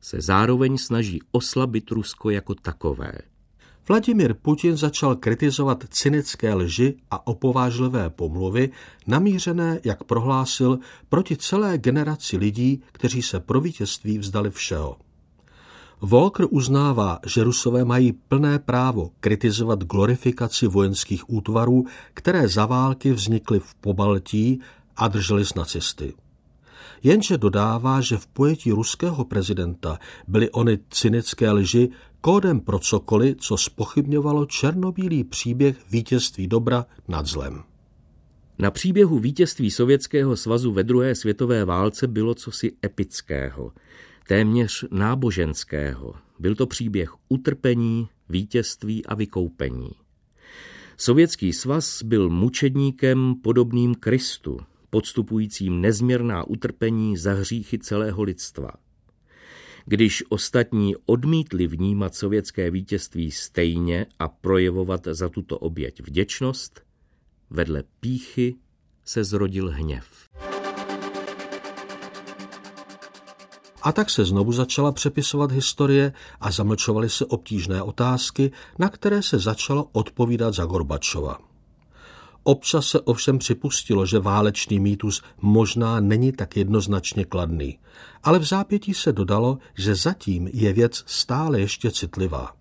se 0.00 0.20
zároveň 0.20 0.78
snaží 0.78 1.20
oslabit 1.32 1.90
Rusko 1.90 2.30
jako 2.30 2.54
takové. 2.54 3.12
Vladimir 3.88 4.34
Putin 4.34 4.76
začal 4.76 5.16
kritizovat 5.16 5.84
cynické 5.90 6.54
lži 6.54 6.94
a 7.10 7.26
opovážlivé 7.26 8.10
pomluvy, 8.10 8.70
namířené, 9.06 9.80
jak 9.84 10.04
prohlásil, 10.04 10.78
proti 11.08 11.36
celé 11.36 11.78
generaci 11.78 12.36
lidí, 12.36 12.82
kteří 12.92 13.22
se 13.22 13.40
pro 13.40 13.60
vítězství 13.60 14.18
vzdali 14.18 14.50
všeho. 14.50 14.96
Volker 16.00 16.46
uznává, 16.50 17.18
že 17.26 17.44
Rusové 17.44 17.84
mají 17.84 18.12
plné 18.12 18.58
právo 18.58 19.10
kritizovat 19.20 19.84
glorifikaci 19.84 20.66
vojenských 20.66 21.30
útvarů, 21.30 21.84
které 22.14 22.48
za 22.48 22.66
války 22.66 23.12
vznikly 23.12 23.60
v 23.60 23.74
Pobaltí 23.74 24.60
a 24.96 25.08
držely 25.08 25.44
s 25.44 25.54
nacisty. 25.54 26.14
Jenže 27.02 27.38
dodává, 27.38 28.00
že 28.00 28.16
v 28.16 28.26
pojetí 28.26 28.72
ruského 28.72 29.24
prezidenta 29.24 29.98
byly 30.28 30.50
ony 30.50 30.78
cynické 30.90 31.50
lži 31.50 31.90
kódem 32.26 32.60
pro 32.60 32.78
cokoliv, 32.78 33.36
co 33.36 33.56
spochybňovalo 33.56 34.46
černobílý 34.46 35.24
příběh 35.24 35.90
vítězství 35.90 36.46
dobra 36.46 36.86
nad 37.08 37.26
zlem. 37.26 37.62
Na 38.58 38.70
příběhu 38.70 39.18
vítězství 39.18 39.70
Sovětského 39.70 40.36
svazu 40.36 40.72
ve 40.72 40.84
druhé 40.84 41.14
světové 41.14 41.64
válce 41.64 42.06
bylo 42.06 42.34
cosi 42.34 42.72
epického, 42.84 43.72
téměř 44.28 44.84
náboženského. 44.90 46.14
Byl 46.38 46.54
to 46.54 46.66
příběh 46.66 47.10
utrpení, 47.28 48.08
vítězství 48.28 49.06
a 49.06 49.14
vykoupení. 49.14 49.90
Sovětský 50.96 51.52
svaz 51.52 52.02
byl 52.02 52.30
mučedníkem 52.30 53.34
podobným 53.42 53.94
Kristu, 53.94 54.58
podstupujícím 54.90 55.80
nezměrná 55.80 56.44
utrpení 56.44 57.16
za 57.16 57.32
hříchy 57.32 57.78
celého 57.78 58.22
lidstva. 58.22 58.70
Když 59.88 60.24
ostatní 60.28 60.96
odmítli 61.06 61.66
vnímat 61.66 62.14
sovětské 62.14 62.70
vítězství 62.70 63.30
stejně 63.30 64.06
a 64.18 64.28
projevovat 64.28 65.00
za 65.10 65.28
tuto 65.28 65.58
oběť 65.58 66.00
vděčnost, 66.00 66.80
vedle 67.50 67.82
píchy 68.00 68.54
se 69.04 69.24
zrodil 69.24 69.70
hněv. 69.70 70.28
A 73.82 73.92
tak 73.92 74.10
se 74.10 74.24
znovu 74.24 74.52
začala 74.52 74.92
přepisovat 74.92 75.52
historie 75.52 76.12
a 76.40 76.50
zamlčovaly 76.50 77.10
se 77.10 77.24
obtížné 77.24 77.82
otázky, 77.82 78.52
na 78.78 78.88
které 78.88 79.22
se 79.22 79.38
začalo 79.38 79.88
odpovídat 79.92 80.54
za 80.54 80.64
Gorbačova. 80.64 81.38
Občas 82.48 82.86
se 82.86 83.00
ovšem 83.00 83.38
připustilo, 83.38 84.06
že 84.06 84.18
válečný 84.18 84.80
mýtus 84.80 85.22
možná 85.40 86.00
není 86.00 86.32
tak 86.32 86.56
jednoznačně 86.56 87.24
kladný, 87.24 87.78
ale 88.22 88.38
v 88.38 88.44
zápětí 88.44 88.94
se 88.94 89.12
dodalo, 89.12 89.58
že 89.74 89.94
zatím 89.94 90.48
je 90.52 90.72
věc 90.72 91.04
stále 91.06 91.60
ještě 91.60 91.90
citlivá. 91.90 92.52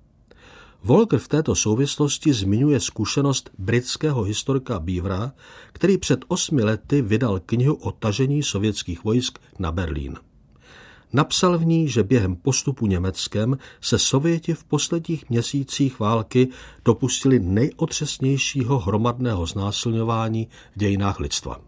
Volker 0.83 1.19
v 1.19 1.27
této 1.27 1.55
souvislosti 1.55 2.33
zmiňuje 2.33 2.79
zkušenost 2.79 3.49
britského 3.57 4.23
historika 4.23 4.79
Beavera, 4.79 5.31
který 5.71 5.97
před 5.97 6.19
osmi 6.27 6.63
lety 6.63 7.01
vydal 7.01 7.39
knihu 7.45 7.73
o 7.75 7.91
tažení 7.91 8.43
sovětských 8.43 9.03
vojsk 9.03 9.39
na 9.59 9.71
Berlín. 9.71 10.15
Napsal 11.15 11.57
v 11.57 11.65
ní, 11.65 11.87
že 11.89 12.03
během 12.03 12.35
postupu 12.35 12.87
Německem 12.87 13.57
se 13.81 13.99
Sověti 13.99 14.53
v 14.53 14.63
posledních 14.63 15.29
měsících 15.29 15.99
války 15.99 16.47
dopustili 16.85 17.39
nejotřesnějšího 17.39 18.79
hromadného 18.79 19.45
znásilňování 19.45 20.47
v 20.75 20.79
dějinách 20.79 21.19
lidstva. 21.19 21.61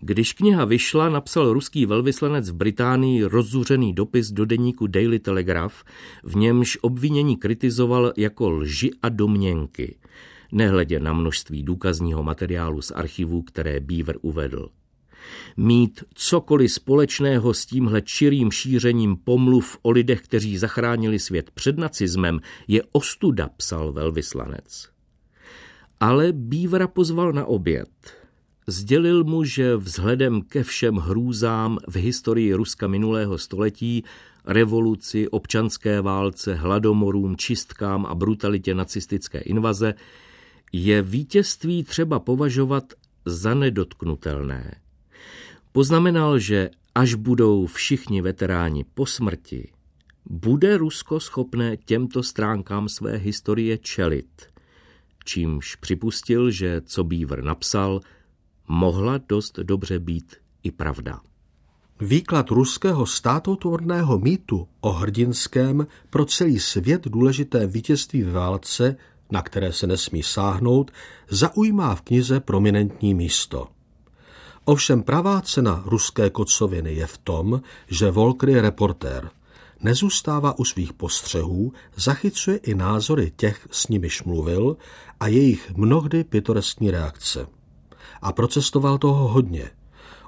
Když 0.00 0.32
kniha 0.32 0.64
vyšla, 0.64 1.08
napsal 1.08 1.52
ruský 1.52 1.86
velvyslanec 1.86 2.50
v 2.50 2.54
Británii 2.54 3.24
rozzuřený 3.24 3.92
dopis 3.92 4.30
do 4.30 4.44
deníku 4.44 4.86
Daily 4.86 5.18
Telegraph, 5.18 5.74
v 6.24 6.36
němž 6.36 6.78
obvinění 6.80 7.36
kritizoval 7.36 8.12
jako 8.16 8.50
lži 8.50 8.90
a 9.02 9.08
domněnky, 9.08 9.96
nehledě 10.52 11.00
na 11.00 11.12
množství 11.12 11.62
důkazního 11.62 12.22
materiálu 12.22 12.82
z 12.82 12.90
archivů, 12.90 13.42
které 13.42 13.80
Beaver 13.80 14.16
uvedl. 14.22 14.68
Mít 15.56 16.04
cokoliv 16.14 16.72
společného 16.72 17.54
s 17.54 17.66
tímhle 17.66 18.02
čirým 18.02 18.50
šířením 18.50 19.16
pomluv 19.16 19.78
o 19.82 19.90
lidech, 19.90 20.20
kteří 20.22 20.58
zachránili 20.58 21.18
svět 21.18 21.50
před 21.50 21.78
nacismem, 21.78 22.40
je 22.68 22.82
ostuda, 22.92 23.48
psal 23.56 23.92
velvyslanec. 23.92 24.88
ale 26.00 26.32
Bívra 26.32 26.88
pozval 26.88 27.32
na 27.32 27.44
oběd. 27.44 27.88
Sdělil 28.66 29.24
mu, 29.24 29.44
že 29.44 29.76
vzhledem 29.76 30.42
ke 30.42 30.62
všem 30.62 30.96
hrůzám 30.96 31.78
v 31.88 31.96
historii 31.96 32.54
Ruska 32.54 32.86
minulého 32.88 33.38
století, 33.38 34.04
revoluci, 34.44 35.28
občanské 35.28 36.00
válce, 36.00 36.54
hladomorům, 36.54 37.36
čistkám 37.36 38.06
a 38.06 38.14
brutalitě 38.14 38.74
nacistické 38.74 39.38
invaze, 39.38 39.94
je 40.72 41.02
vítězství 41.02 41.84
třeba 41.84 42.20
považovat 42.20 42.84
za 43.24 43.54
nedotknutelné. 43.54 44.81
Poznamenal, 45.72 46.38
že 46.38 46.70
až 46.94 47.14
budou 47.14 47.66
všichni 47.66 48.22
veteráni 48.22 48.84
po 48.94 49.06
smrti, 49.06 49.72
bude 50.26 50.78
Rusko 50.78 51.20
schopné 51.20 51.76
těmto 51.76 52.22
stránkám 52.22 52.88
své 52.88 53.16
historie 53.16 53.78
čelit, 53.78 54.42
čímž 55.24 55.76
připustil, 55.76 56.50
že 56.50 56.80
co 56.84 57.04
Beaver 57.04 57.44
napsal, 57.44 58.00
mohla 58.68 59.18
dost 59.28 59.58
dobře 59.58 59.98
být 59.98 60.36
i 60.62 60.70
pravda. 60.70 61.20
Výklad 62.00 62.50
ruského 62.50 63.06
státotvorného 63.06 64.18
mýtu 64.18 64.68
o 64.80 64.92
hrdinském 64.92 65.86
pro 66.10 66.24
celý 66.24 66.58
svět 66.58 67.04
důležité 67.04 67.66
vítězství 67.66 68.22
v 68.22 68.32
válce, 68.32 68.96
na 69.30 69.42
které 69.42 69.72
se 69.72 69.86
nesmí 69.86 70.22
sáhnout, 70.22 70.90
zaujímá 71.28 71.94
v 71.94 72.02
knize 72.02 72.40
prominentní 72.40 73.14
místo. 73.14 73.68
Ovšem 74.64 75.02
pravá 75.02 75.40
cena 75.40 75.82
ruské 75.86 76.30
kocoviny 76.30 76.94
je 76.94 77.06
v 77.06 77.18
tom, 77.18 77.62
že 77.88 78.10
Volker 78.10 78.48
je 78.48 78.62
reportér. 78.62 79.30
Nezůstává 79.80 80.58
u 80.58 80.64
svých 80.64 80.92
postřehů, 80.92 81.72
zachycuje 81.96 82.56
i 82.56 82.74
názory 82.74 83.32
těch, 83.36 83.68
s 83.70 83.88
nimiž 83.88 84.22
mluvil 84.22 84.76
a 85.20 85.26
jejich 85.26 85.74
mnohdy 85.74 86.24
pitoreskní 86.24 86.90
reakce. 86.90 87.46
A 88.22 88.32
procestoval 88.32 88.98
toho 88.98 89.28
hodně. 89.28 89.70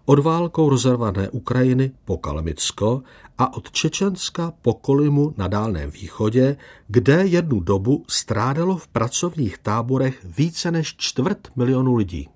Od 0.05 0.19
válkou 0.19 0.69
rozervané 0.69 1.31
Ukrajiny 1.31 1.93
po 2.05 2.19
Kalemicko 2.19 3.03
a 3.38 3.57
od 3.57 3.71
Čečenska 3.71 4.53
po 4.62 4.75
Kolimu 4.75 5.35
na 5.37 5.49
Dálném 5.49 5.91
východě, 5.91 6.57
kde 6.88 7.26
jednu 7.26 7.61
dobu 7.61 8.05
strádalo 8.09 8.76
v 8.76 8.88
pracovních 8.88 9.59
táborech 9.59 10.25
více 10.25 10.71
než 10.71 10.95
čtvrt 10.97 11.49
milionu 11.57 11.95
lidí. 11.95 12.29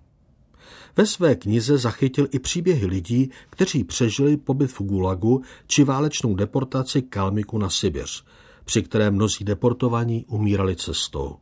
Ve 0.99 1.07
své 1.07 1.35
knize 1.35 1.79
zachytil 1.79 2.29
i 2.31 2.39
příběhy 2.39 2.87
lidí, 2.87 3.31
kteří 3.51 3.85
přežili 3.85 4.37
pobyt 4.37 4.73
v 4.73 4.83
Gulagu 4.83 5.43
či 5.67 5.85
válečnou 5.85 6.35
deportaci 6.35 7.03
Kalmiku 7.03 7.59
na 7.59 7.71
Sibiř, 7.71 8.25
při 8.65 8.83
které 8.83 9.11
mnozí 9.11 9.45
deportovaní 9.45 10.25
umírali 10.29 10.77
cestou. 10.77 11.37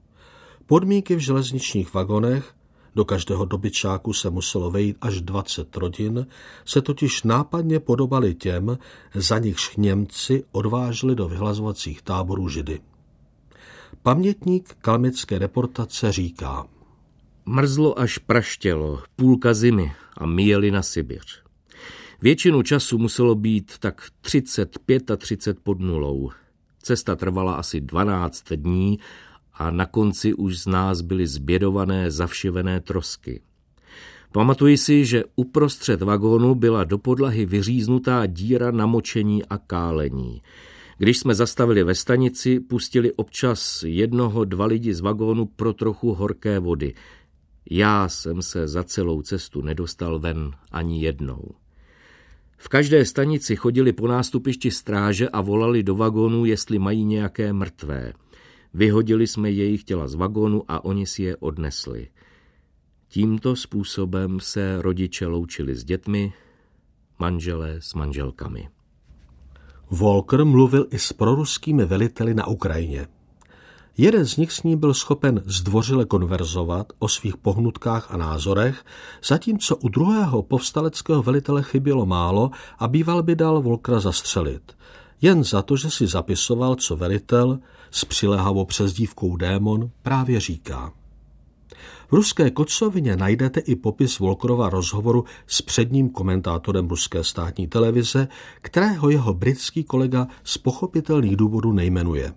Podmínky 0.67 1.17
v 1.17 1.19
železničních 1.19 1.95
vagonech, 1.95 2.55
do 2.95 3.05
každého 3.05 3.45
dobyčáku 3.45 4.13
se 4.13 4.31
muselo 4.31 4.71
vejít 4.71 4.97
až 5.01 5.21
20 5.21 5.77
rodin, 5.77 6.27
se 6.65 6.83
totiž 6.83 7.23
nápadně 7.23 7.81
podobaly 7.81 8.35
těm, 8.35 8.79
za 9.15 9.39
nichž 9.39 9.77
Němci 9.77 10.45
odvážili 10.53 11.15
do 11.15 11.29
vyhlazovacích 11.29 12.03
táborů 12.03 12.49
Židy. 12.49 12.81
Pamětník 14.03 14.77
kalmické 14.81 15.39
deportace 15.39 16.13
říká– 16.13 16.67
Mrzlo 17.49 17.99
až 17.99 18.19
praštělo, 18.19 19.03
půlka 19.17 19.55
zimy 19.55 19.93
a 20.17 20.27
my 20.27 20.43
jeli 20.43 20.71
na 20.71 20.83
Sibiř. 20.83 21.43
Většinu 22.23 22.63
času 22.63 22.99
muselo 22.99 23.35
být 23.35 23.79
tak 23.79 24.03
35 24.21 25.11
a 25.11 25.17
30 25.17 25.61
pod 25.61 25.81
nulou. 25.81 26.31
Cesta 26.83 27.17
trvala 27.17 27.55
asi 27.55 27.81
12 27.81 28.53
dní 28.53 28.99
a 29.55 29.71
na 29.71 29.87
konci 29.87 30.35
už 30.35 30.59
z 30.59 30.67
nás 30.67 31.01
byly 31.01 31.27
zbědované, 31.27 32.11
zavšivené 32.11 32.81
trosky. 32.81 33.41
Pamatuji 34.33 34.77
si, 34.77 35.05
že 35.05 35.25
uprostřed 35.37 36.03
vagónu 36.03 36.55
byla 36.55 36.85
do 36.85 36.99
podlahy 36.99 37.47
vyříznutá 37.47 38.27
díra 38.27 38.71
namočení 38.71 39.45
a 39.45 39.59
kálení. 39.59 40.43
Když 40.99 41.19
jsme 41.19 41.35
zastavili 41.35 41.83
ve 41.83 41.95
stanici, 41.95 42.61
pustili 42.61 43.13
občas 43.13 43.85
jednoho, 43.87 44.45
dva 44.45 44.67
lidi 44.67 44.95
z 44.95 45.01
vagónu 45.01 45.47
pro 45.47 45.73
trochu 45.73 46.15
horké 46.15 46.59
vody– 46.59 46.95
já 47.71 48.09
jsem 48.09 48.43
se 48.43 48.69
za 48.69 48.85
celou 48.85 49.23
cestu 49.23 49.63
nedostal 49.63 50.19
ven 50.19 50.51
ani 50.73 51.03
jednou. 51.03 51.55
V 52.57 52.69
každé 52.69 53.05
stanici 53.05 53.57
chodili 53.57 53.93
po 53.93 54.09
nástupišti 54.09 54.71
stráže 54.71 55.29
a 55.29 55.41
volali 55.41 55.83
do 55.83 55.95
vagónu, 55.95 56.45
jestli 56.45 56.79
mají 56.79 57.05
nějaké 57.05 57.53
mrtvé. 57.53 58.13
Vyhodili 58.75 59.27
jsme 59.27 59.51
jejich 59.51 59.85
těla 59.85 60.09
z 60.09 60.15
vagónu 60.15 60.65
a 60.69 60.85
oni 60.85 61.07
si 61.07 61.23
je 61.23 61.37
odnesli. 61.37 62.09
Tímto 63.09 63.57
způsobem 63.57 64.41
se 64.41 64.83
rodiče 64.83 65.27
loučili 65.27 65.75
s 65.75 65.85
dětmi, 65.85 66.33
manželé 67.19 67.77
s 67.81 67.95
manželkami. 67.95 68.69
Volker 69.91 70.45
mluvil 70.45 70.87
i 70.91 70.99
s 70.99 71.13
proruskými 71.13 71.85
veliteli 71.85 72.35
na 72.35 72.47
Ukrajině. 72.47 73.07
Jeden 73.99 74.27
z 74.27 74.37
nich 74.37 74.53
s 74.53 74.63
ním 74.63 74.79
byl 74.79 74.95
schopen 74.95 75.43
zdvořile 75.47 76.05
konverzovat 76.05 76.93
o 76.99 77.09
svých 77.09 77.37
pohnutkách 77.37 78.11
a 78.11 78.17
názorech, 78.17 78.85
zatímco 79.25 79.77
u 79.77 79.89
druhého 79.89 80.43
povstaleckého 80.43 81.23
velitele 81.23 81.63
chybělo 81.63 82.07
málo 82.07 82.51
a 82.79 82.89
býval 82.89 83.23
by 83.23 83.37
dal 83.37 83.63
Volkra 83.63 84.01
zastřelit. 84.01 84.73
Jen 85.23 85.45
za 85.45 85.63
to, 85.63 85.77
že 85.77 85.91
si 85.91 86.07
zapisoval, 86.07 86.75
co 86.75 86.97
velitel 86.97 87.59
s 87.91 88.05
přilehavou 88.05 88.65
přezdívkou 88.65 89.37
démon 89.37 89.91
právě 90.03 90.41
říká. 90.41 90.93
V 92.09 92.13
ruské 92.13 92.51
kocovině 92.51 93.17
najdete 93.17 93.61
i 93.61 93.77
popis 93.77 94.19
Volkrova 94.19 94.71
rozhovoru 94.71 95.25
s 95.47 95.63
předním 95.63 96.11
komentátorem 96.11 96.89
ruské 96.89 97.25
státní 97.25 97.69
televize, 97.69 98.29
kterého 98.61 99.11
jeho 99.11 99.35
britský 99.35 99.85
kolega 99.85 100.27
z 100.45 100.59
pochopitelných 100.59 101.37
důvodů 101.37 101.73
nejmenuje. 101.73 102.33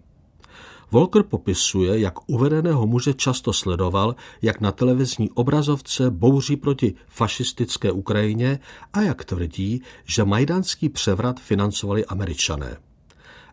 Volker 0.92 1.24
popisuje, 1.24 2.00
jak 2.00 2.30
uvedeného 2.30 2.88
muže 2.88 3.14
často 3.14 3.54
sledoval, 3.54 4.16
jak 4.42 4.62
na 4.62 4.72
televizní 4.72 5.30
obrazovce 5.30 6.12
bouří 6.12 6.56
proti 6.56 6.94
fašistické 7.08 7.92
Ukrajině 7.92 8.60
a 8.94 9.02
jak 9.02 9.26
tvrdí, 9.26 9.82
že 10.06 10.26
majdanský 10.26 10.90
převrat 10.90 11.40
financovali 11.40 12.06
američané. 12.06 12.78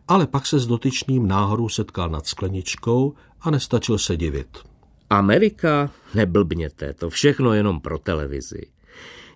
Ale 0.07 0.27
pak 0.27 0.45
se 0.45 0.59
s 0.59 0.67
dotyčným 0.67 1.27
náhodou 1.27 1.69
setkal 1.69 2.09
nad 2.09 2.27
skleničkou 2.27 3.13
a 3.41 3.51
nestačil 3.51 3.97
se 3.97 4.17
divit. 4.17 4.57
Amerika? 5.09 5.91
Neblbněte, 6.15 6.93
to 6.93 7.09
všechno 7.09 7.53
jenom 7.53 7.79
pro 7.79 7.99
televizi. 7.99 8.61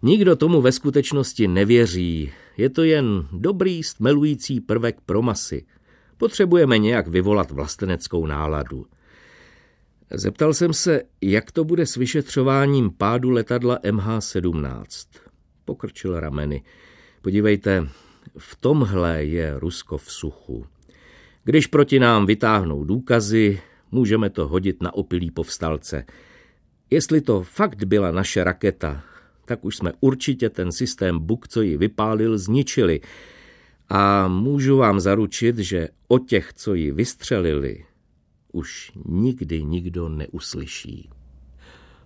Nikdo 0.02 0.36
tomu 0.36 0.62
ve 0.62 0.72
skutečnosti 0.72 1.48
nevěří, 1.48 2.32
je 2.58 2.70
to 2.70 2.84
jen 2.84 3.28
dobrý 3.32 3.84
stmelující 3.84 4.62
prvek 4.62 5.02
pro 5.06 5.22
masy– 5.22 5.66
Potřebujeme 6.22 6.78
nějak 6.78 7.08
vyvolat 7.08 7.52
vlasteneckou 7.52 8.26
náladu. 8.26 8.86
Zeptal 10.12 10.54
jsem 10.54 10.74
se, 10.74 11.02
jak 11.22 11.52
to 11.52 11.64
bude 11.64 11.86
s 11.86 11.96
vyšetřováním 11.96 12.92
pádu 12.98 13.30
letadla 13.30 13.80
MH17. 13.84 14.84
Pokrčil 15.66 16.20
rameny. 16.20 16.64
Podívejte, 17.22 17.88
v 18.38 18.56
tomhle 18.56 19.26
je 19.26 19.60
Rusko 19.60 19.98
v 19.98 20.12
suchu. 20.12 20.66
Když 21.44 21.68
proti 21.68 22.00
nám 22.00 22.26
vytáhnou 22.26 22.84
důkazy, 22.84 23.62
můžeme 23.92 24.30
to 24.30 24.48
hodit 24.48 24.84
na 24.84 24.94
opilý 24.94 25.32
povstalce. 25.32 26.06
Jestli 26.90 27.22
to 27.22 27.44
fakt 27.44 27.84
byla 27.84 28.12
naše 28.12 28.44
raketa, 28.44 29.04
tak 29.46 29.66
už 29.66 29.76
jsme 29.76 29.94
určitě 30.00 30.50
ten 30.50 30.72
systém 30.72 31.20
Buk, 31.20 31.48
co 31.48 31.62
ji 31.62 31.78
vypálil, 31.78 32.38
zničili– 32.38 33.02
a 33.94 34.28
můžu 34.28 34.78
vám 34.78 35.00
zaručit, 35.00 35.58
že 35.58 35.88
o 36.08 36.20
těch, 36.20 36.54
co 36.54 36.74
ji 36.74 36.92
vystřelili, 36.92 37.86
už 38.54 38.92
nikdy 39.06 39.64
nikdo 39.64 40.10
neuslyší. 40.10 41.10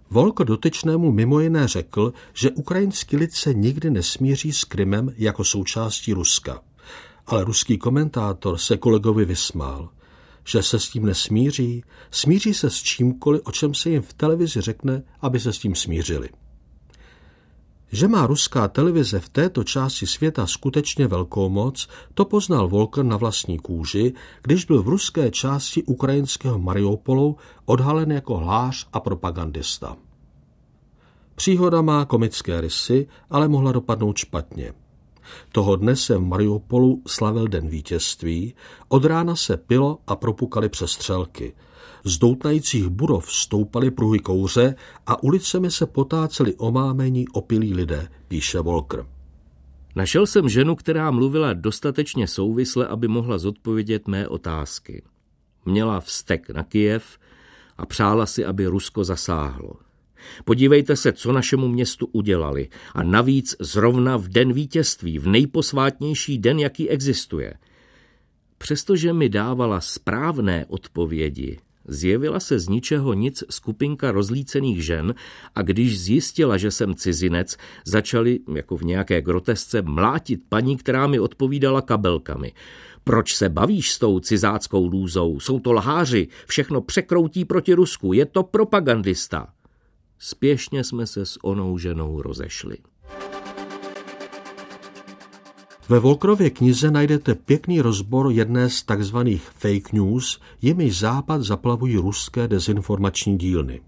Volko 0.10 0.44
dotyčnému 0.44 1.12
mimo 1.12 1.40
jiné 1.40 1.68
řekl, 1.68 2.14
že 2.34 2.52
ukrajinský 2.52 3.18
lid 3.18 3.34
se 3.34 3.54
nikdy 3.54 3.92
nesmíří 3.92 4.54
s 4.54 4.64
Krymem 4.64 5.14
jako 5.18 5.44
součástí 5.44 6.14
Ruska. 6.14 6.62
Ale 7.26 7.44
ruský 7.44 7.78
komentátor 7.78 8.58
se 8.58 8.78
kolegovi 8.78 9.26
vysmál, 9.26 9.90
že 10.48 10.64
se 10.64 10.80
s 10.80 10.90
tím 10.90 11.06
nesmíří, 11.06 11.84
smíří 12.12 12.54
se 12.54 12.70
s 12.70 12.76
čímkoliv, 12.76 13.42
o 13.44 13.52
čem 13.52 13.74
se 13.74 13.90
jim 13.90 14.02
v 14.02 14.14
televizi 14.14 14.62
řekne, 14.62 15.04
aby 15.22 15.40
se 15.40 15.54
s 15.54 15.58
tím 15.58 15.76
smířili. 15.76 16.30
Že 17.92 18.08
má 18.08 18.28
ruská 18.28 18.68
televize 18.68 19.20
v 19.20 19.30
této 19.30 19.64
části 19.64 20.08
světa 20.08 20.48
skutečně 20.48 21.08
velkou 21.08 21.50
moc, 21.50 21.88
to 22.14 22.26
poznal 22.26 22.68
Volker 22.68 23.06
na 23.06 23.18
vlastní 23.18 23.60
kůži, 23.60 24.14
když 24.42 24.66
byl 24.66 24.84
v 24.84 24.88
ruské 24.88 25.32
části 25.32 25.84
ukrajinského 25.84 26.60
Mariupolu 26.60 27.38
odhalen 27.66 28.12
jako 28.12 28.38
hlář 28.38 28.88
a 28.94 29.00
propagandista. 29.00 29.98
Příhoda 31.36 31.82
má 31.82 32.06
komické 32.06 32.62
rysy, 32.62 33.08
ale 33.30 33.48
mohla 33.48 33.72
dopadnout 33.72 34.18
špatně. 34.18 34.74
Toho 35.52 35.76
dne 35.76 35.96
se 35.96 36.18
v 36.18 36.22
Mariupolu 36.22 37.02
slavil 37.08 37.48
den 37.48 37.68
vítězství, 37.68 38.56
od 38.88 39.06
rána 39.06 39.36
se 39.36 39.58
pilo 39.58 40.00
a 40.08 40.16
propukali 40.16 40.70
přestřelky. 40.70 41.54
Z 42.04 42.18
doutnajících 42.18 42.88
budov 42.88 43.34
stoupaly 43.34 43.92
pruhy 43.92 44.20
kouře 44.20 44.76
a 45.08 45.24
ulicemi 45.24 45.72
se 45.72 45.86
potáceli 45.86 46.56
omámení 46.56 47.28
opilí 47.28 47.74
lidé, 47.74 48.08
píše 48.28 48.60
Volker. 48.60 49.06
Našel 49.96 50.28
jsem 50.28 50.50
ženu, 50.50 50.76
která 50.76 51.12
mluvila 51.12 51.54
dostatečně 51.54 52.28
souvisle, 52.28 52.88
aby 52.88 53.08
mohla 53.08 53.38
zodpovědět 53.38 54.08
mé 54.08 54.28
otázky. 54.28 55.04
Měla 55.66 56.00
vztek 56.00 56.50
na 56.50 56.64
Kijev 56.64 57.18
a 57.78 57.86
přála 57.86 58.26
si, 58.26 58.46
aby 58.46 58.68
Rusko 58.68 59.04
zasáhlo. 59.04 59.74
Podívejte 60.46 60.96
se, 60.96 61.14
co 61.14 61.32
našemu 61.32 61.68
městu 61.68 62.10
udělali. 62.12 62.70
A 62.94 63.04
navíc 63.04 63.56
zrovna 63.60 64.18
v 64.18 64.28
den 64.28 64.54
vítězství, 64.54 65.20
v 65.20 65.28
nejposvátnější 65.28 66.38
den, 66.38 66.60
jaký 66.60 66.90
existuje. 66.90 67.54
Přestože 68.58 69.14
mi 69.14 69.30
dávala 69.30 69.82
správné 69.82 70.66
odpovědi, 70.66 71.58
Zjevila 71.88 72.40
se 72.40 72.60
z 72.60 72.68
ničeho 72.68 73.14
nic 73.14 73.44
skupinka 73.50 74.12
rozlícených 74.12 74.86
žen 74.86 75.16
a 75.56 75.62
když 75.62 76.00
zjistila, 76.02 76.58
že 76.58 76.72
jsem 76.72 76.96
cizinec, 76.96 77.58
začali, 77.86 78.40
jako 78.56 78.78
v 78.78 78.82
nějaké 78.82 79.22
grotesce, 79.22 79.82
mlátit 79.82 80.42
paní, 80.50 80.78
která 80.78 81.08
mi 81.08 81.20
odpovídala 81.20 81.82
kabelkami. 81.82 82.54
Proč 83.04 83.36
se 83.36 83.50
bavíš 83.50 83.92
s 83.92 84.00
tou 84.00 84.20
cizáckou 84.20 84.88
lůzou? 84.88 85.40
Jsou 85.40 85.60
to 85.60 85.74
lháři, 85.74 86.28
všechno 86.48 86.82
překroutí 86.82 87.46
proti 87.46 87.74
Rusku, 87.74 88.14
je 88.14 88.26
to 88.26 88.44
propagandista. 88.44 89.48
Spěšně 90.20 90.84
jsme 90.84 91.08
se 91.08 91.26
s 91.26 91.44
onou 91.44 91.78
ženou 91.78 92.22
rozešli. 92.22 92.78
Ve 95.90 96.00
Volkrově 96.00 96.50
knize 96.50 96.92
najdete 96.92 97.36
pěkný 97.36 97.82
rozbor 97.82 98.32
jedné 98.32 98.70
z 98.70 98.84
takzvaných 98.84 99.42
fake 99.42 99.94
news, 99.94 100.40
jimiž 100.62 101.00
západ 101.00 101.42
zaplavují 101.42 101.98
ruské 101.98 102.48
dezinformační 102.48 103.38
dílny. 103.38 103.82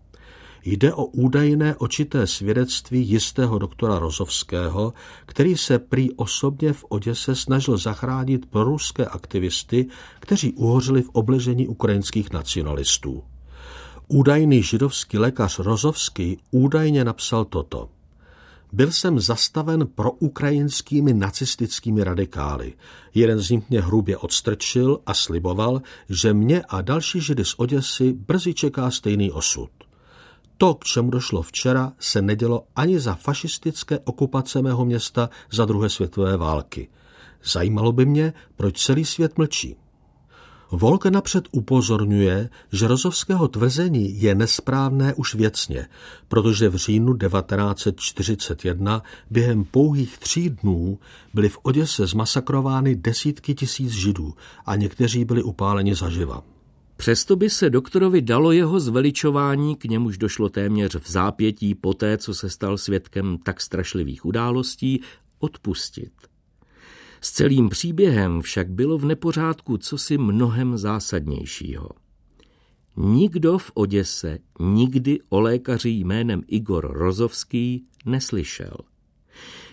Jde 0.65 0.93
o 0.93 1.05
údajné 1.05 1.75
očité 1.75 2.27
svědectví 2.27 3.09
jistého 3.09 3.59
doktora 3.59 3.99
Rozovského, 3.99 4.93
který 5.25 5.57
se 5.57 5.79
prý 5.79 6.11
osobně 6.11 6.73
v 6.73 6.85
Oděse 6.89 7.35
snažil 7.35 7.77
zachránit 7.77 8.45
proruské 8.45 9.05
aktivisty, 9.05 9.87
kteří 10.19 10.53
uhořili 10.53 11.01
v 11.01 11.09
obležení 11.09 11.67
ukrajinských 11.67 12.31
nacionalistů. 12.31 13.23
Údajný 14.09 14.63
židovský 14.63 15.17
lékař 15.17 15.59
Rozovský 15.59 16.37
údajně 16.51 17.03
napsal 17.03 17.45
toto. 17.45 17.89
Byl 18.73 18.91
jsem 18.91 19.19
zastaven 19.19 19.87
pro 19.87 20.11
ukrajinskými 20.11 21.13
nacistickými 21.13 22.03
radikály. 22.03 22.73
Jeden 23.13 23.39
z 23.39 23.49
nich 23.49 23.69
mě 23.69 23.81
hrubě 23.81 24.17
odstrčil 24.17 24.99
a 25.05 25.13
sliboval, 25.13 25.81
že 26.09 26.33
mě 26.33 26.61
a 26.61 26.81
další 26.81 27.21
židy 27.21 27.45
z 27.45 27.53
Oděsy 27.57 28.13
brzy 28.13 28.53
čeká 28.53 28.91
stejný 28.91 29.31
osud. 29.31 29.69
To, 30.57 30.73
k 30.73 30.83
čemu 30.83 31.09
došlo 31.09 31.41
včera, 31.41 31.93
se 31.99 32.21
nedělo 32.21 32.63
ani 32.75 32.99
za 32.99 33.15
fašistické 33.15 33.99
okupace 33.99 34.61
mého 34.61 34.85
města 34.85 35.29
za 35.51 35.65
druhé 35.65 35.89
světové 35.89 36.37
války. 36.37 36.89
Zajímalo 37.43 37.91
by 37.91 38.05
mě, 38.05 38.33
proč 38.55 38.85
celý 38.85 39.05
svět 39.05 39.37
mlčí. 39.37 39.75
Volk 40.71 41.05
napřed 41.05 41.47
upozorňuje, 41.51 42.49
že 42.71 42.87
rozovského 42.87 43.47
tvrzení 43.47 44.21
je 44.21 44.35
nesprávné 44.35 45.13
už 45.13 45.35
věcně, 45.35 45.87
protože 46.27 46.69
v 46.69 46.75
říjnu 46.75 47.17
1941 47.17 49.03
během 49.31 49.63
pouhých 49.63 50.17
tří 50.17 50.49
dnů 50.49 50.99
byly 51.33 51.49
v 51.49 51.59
Oděse 51.63 52.07
zmasakrovány 52.07 52.95
desítky 52.95 53.55
tisíc 53.55 53.91
židů 53.91 54.33
a 54.65 54.75
někteří 54.75 55.25
byli 55.25 55.43
upáleni 55.43 55.95
zaživa. 55.95 56.43
Přesto 56.97 57.35
by 57.35 57.49
se 57.49 57.69
doktorovi 57.69 58.21
dalo 58.21 58.51
jeho 58.51 58.79
zveličování, 58.79 59.75
k 59.75 59.85
němuž 59.85 60.17
došlo 60.17 60.49
téměř 60.49 60.95
v 60.95 61.11
zápětí 61.11 61.75
poté, 61.75 62.17
co 62.17 62.33
se 62.33 62.49
stal 62.49 62.77
svědkem 62.77 63.37
tak 63.43 63.61
strašlivých 63.61 64.25
událostí, 64.25 65.01
odpustit. 65.39 66.11
S 67.21 67.31
celým 67.31 67.69
příběhem 67.69 68.41
však 68.41 68.69
bylo 68.69 68.97
v 68.97 69.05
nepořádku 69.05 69.77
cosi 69.77 70.17
mnohem 70.17 70.77
zásadnějšího. 70.77 71.89
Nikdo 72.97 73.57
v 73.57 73.71
Oděse 73.73 74.37
nikdy 74.59 75.19
o 75.29 75.39
lékaři 75.39 75.89
jménem 75.89 76.41
Igor 76.47 76.91
Rozovský 76.93 77.85
neslyšel. 78.05 78.77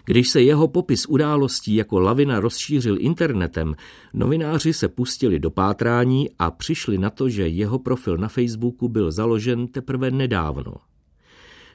Když 0.05 0.29
se 0.29 0.43
jeho 0.43 0.69
popis 0.69 1.07
událostí 1.07 1.75
jako 1.75 2.01
lavina 2.01 2.41
rozšířil 2.41 2.97
internetem, 3.01 3.75
novináři 4.15 4.73
se 4.73 4.89
pustili 4.89 5.39
do 5.39 5.51
pátrání 5.51 6.31
a 6.39 6.51
přišli 6.51 6.99
na 6.99 7.11
to, 7.11 7.29
že 7.29 7.49
jeho 7.49 7.79
profil 7.79 8.17
na 8.17 8.29
Facebooku 8.29 8.89
byl 8.89 9.13
založen 9.13 9.67
teprve 9.67 10.11
nedávno. 10.11 10.75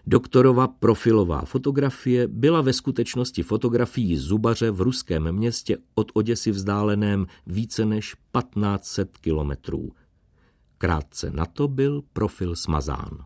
Doktorova 0.07 0.67
profilová 0.67 1.41
fotografie 1.41 2.27
byla 2.27 2.61
ve 2.61 2.73
skutečnosti 2.73 3.43
fotografií 3.43 4.17
zubaře 4.17 4.71
v 4.71 4.81
ruském 4.81 5.31
městě 5.31 5.77
od 5.95 6.11
Oděsy 6.13 6.51
vzdáleném 6.51 7.25
více 7.47 7.85
než 7.85 8.15
1500 8.39 9.17
kilometrů. 9.17 9.91
Krátce 10.77 11.31
na 11.31 11.45
to 11.45 11.67
byl 11.67 12.03
profil 12.13 12.55
smazán. 12.55 13.25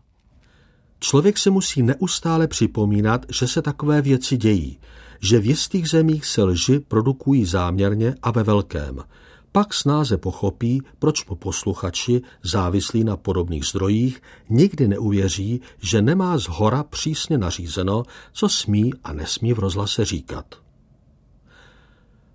Člověk 1.00 1.38
se 1.38 1.50
musí 1.50 1.82
neustále 1.82 2.48
připomínat, 2.48 3.26
že 3.32 3.48
se 3.48 3.62
takové 3.62 4.02
věci 4.02 4.36
dějí, 4.36 4.78
že 5.20 5.38
v 5.38 5.46
jistých 5.46 5.88
zemích 5.88 6.26
se 6.26 6.42
lži 6.42 6.80
produkují 6.80 7.44
záměrně 7.44 8.14
a 8.22 8.30
ve 8.30 8.42
velkém– 8.42 8.98
pak 9.54 9.74
snáze 9.74 10.18
pochopí, 10.18 10.82
proč 10.98 11.22
po 11.22 11.36
posluchači, 11.36 12.22
závislí 12.42 13.04
na 13.04 13.16
podobných 13.16 13.64
zdrojích, 13.66 14.22
nikdy 14.48 14.88
neuvěří, 14.88 15.60
že 15.78 16.02
nemá 16.02 16.38
z 16.38 16.44
hora 16.48 16.82
přísně 16.82 17.38
nařízeno, 17.38 18.02
co 18.32 18.48
smí 18.48 18.92
a 19.04 19.12
nesmí 19.12 19.52
v 19.52 19.58
rozhlase 19.58 20.04
říkat. 20.04 20.54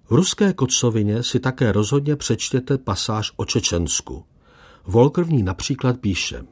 V 0.09 0.11
ruské 0.11 0.53
kocovině 0.53 1.23
si 1.23 1.39
také 1.39 1.71
rozhodně 1.71 2.15
přečtěte 2.15 2.77
pasáž 2.77 3.31
o 3.35 3.45
Čečensku. 3.45 4.23
Volker 4.85 5.23
v 5.23 5.31
ní 5.31 5.43
například 5.43 5.97
píše 5.99 6.43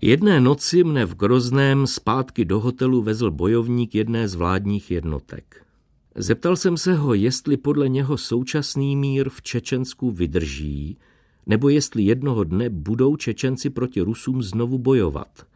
Jedné 0.00 0.40
noci 0.40 0.84
mne 0.84 1.04
v 1.04 1.14
Grozném 1.14 1.86
zpátky 1.86 2.44
do 2.44 2.60
hotelu 2.60 3.02
vezl 3.02 3.30
bojovník 3.30 3.94
jedné 3.94 4.28
z 4.28 4.34
vládních 4.34 4.90
jednotek. 4.90 5.69
Zeptal 6.16 6.56
jsem 6.56 6.76
se 6.76 6.94
ho, 6.94 7.14
jestli 7.14 7.56
podle 7.56 7.88
něho 7.88 8.18
současný 8.18 8.96
mír 8.96 9.28
v 9.28 9.42
Čečensku 9.42 10.10
vydrží, 10.10 10.98
nebo 11.46 11.68
jestli 11.68 12.02
jednoho 12.02 12.44
dne 12.44 12.70
budou 12.70 13.16
Čečenci 13.16 13.70
proti 13.70 14.00
Rusům 14.00 14.42
znovu 14.42 14.78
bojovat. 14.78 15.46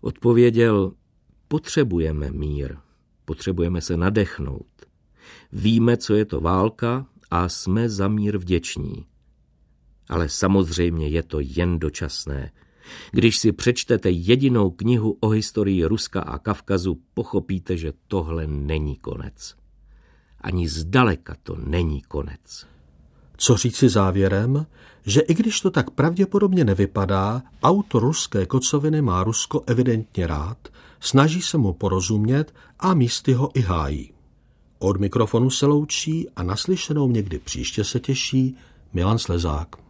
Odpověděl, 0.00 0.92
potřebujeme 1.48 2.30
mír, 2.30 2.76
potřebujeme 3.24 3.80
se 3.80 3.96
nadechnout. 3.96 4.66
Víme, 5.52 5.96
co 5.96 6.14
je 6.14 6.24
to 6.24 6.40
válka 6.40 7.06
a 7.30 7.48
jsme 7.48 7.88
za 7.88 8.08
mír 8.08 8.38
vděční. 8.38 9.06
Ale 10.08 10.28
samozřejmě 10.28 11.08
je 11.08 11.22
to 11.22 11.40
jen 11.40 11.78
dočasné. 11.78 12.50
Když 13.12 13.38
si 13.38 13.52
přečtete 13.52 14.10
jedinou 14.10 14.70
knihu 14.70 15.18
o 15.20 15.28
historii 15.28 15.84
Ruska 15.84 16.20
a 16.20 16.38
Kavkazu, 16.38 16.98
pochopíte, 17.14 17.76
že 17.76 17.92
tohle 18.08 18.46
není 18.46 18.96
konec 18.96 19.63
ani 20.44 20.68
zdaleka 20.68 21.36
to 21.42 21.56
není 21.56 22.02
konec. 22.02 22.66
Co 23.36 23.56
říci 23.56 23.88
závěrem, 23.88 24.66
že 25.06 25.20
i 25.20 25.34
když 25.34 25.60
to 25.60 25.70
tak 25.70 25.90
pravděpodobně 25.90 26.64
nevypadá, 26.64 27.42
autor 27.62 28.02
ruské 28.02 28.46
kocoviny 28.46 29.02
má 29.02 29.24
Rusko 29.24 29.62
evidentně 29.66 30.26
rád, 30.26 30.68
snaží 31.00 31.42
se 31.42 31.58
mu 31.58 31.72
porozumět 31.72 32.54
a 32.80 32.94
místy 32.94 33.32
ho 33.32 33.50
i 33.54 33.60
hájí. 33.60 34.12
Od 34.78 35.00
mikrofonu 35.00 35.50
se 35.50 35.66
loučí 35.66 36.28
a 36.36 36.42
naslyšenou 36.42 37.10
někdy 37.10 37.38
příště 37.38 37.84
se 37.84 38.00
těší 38.00 38.56
Milan 38.92 39.18
Slezák. 39.18 39.83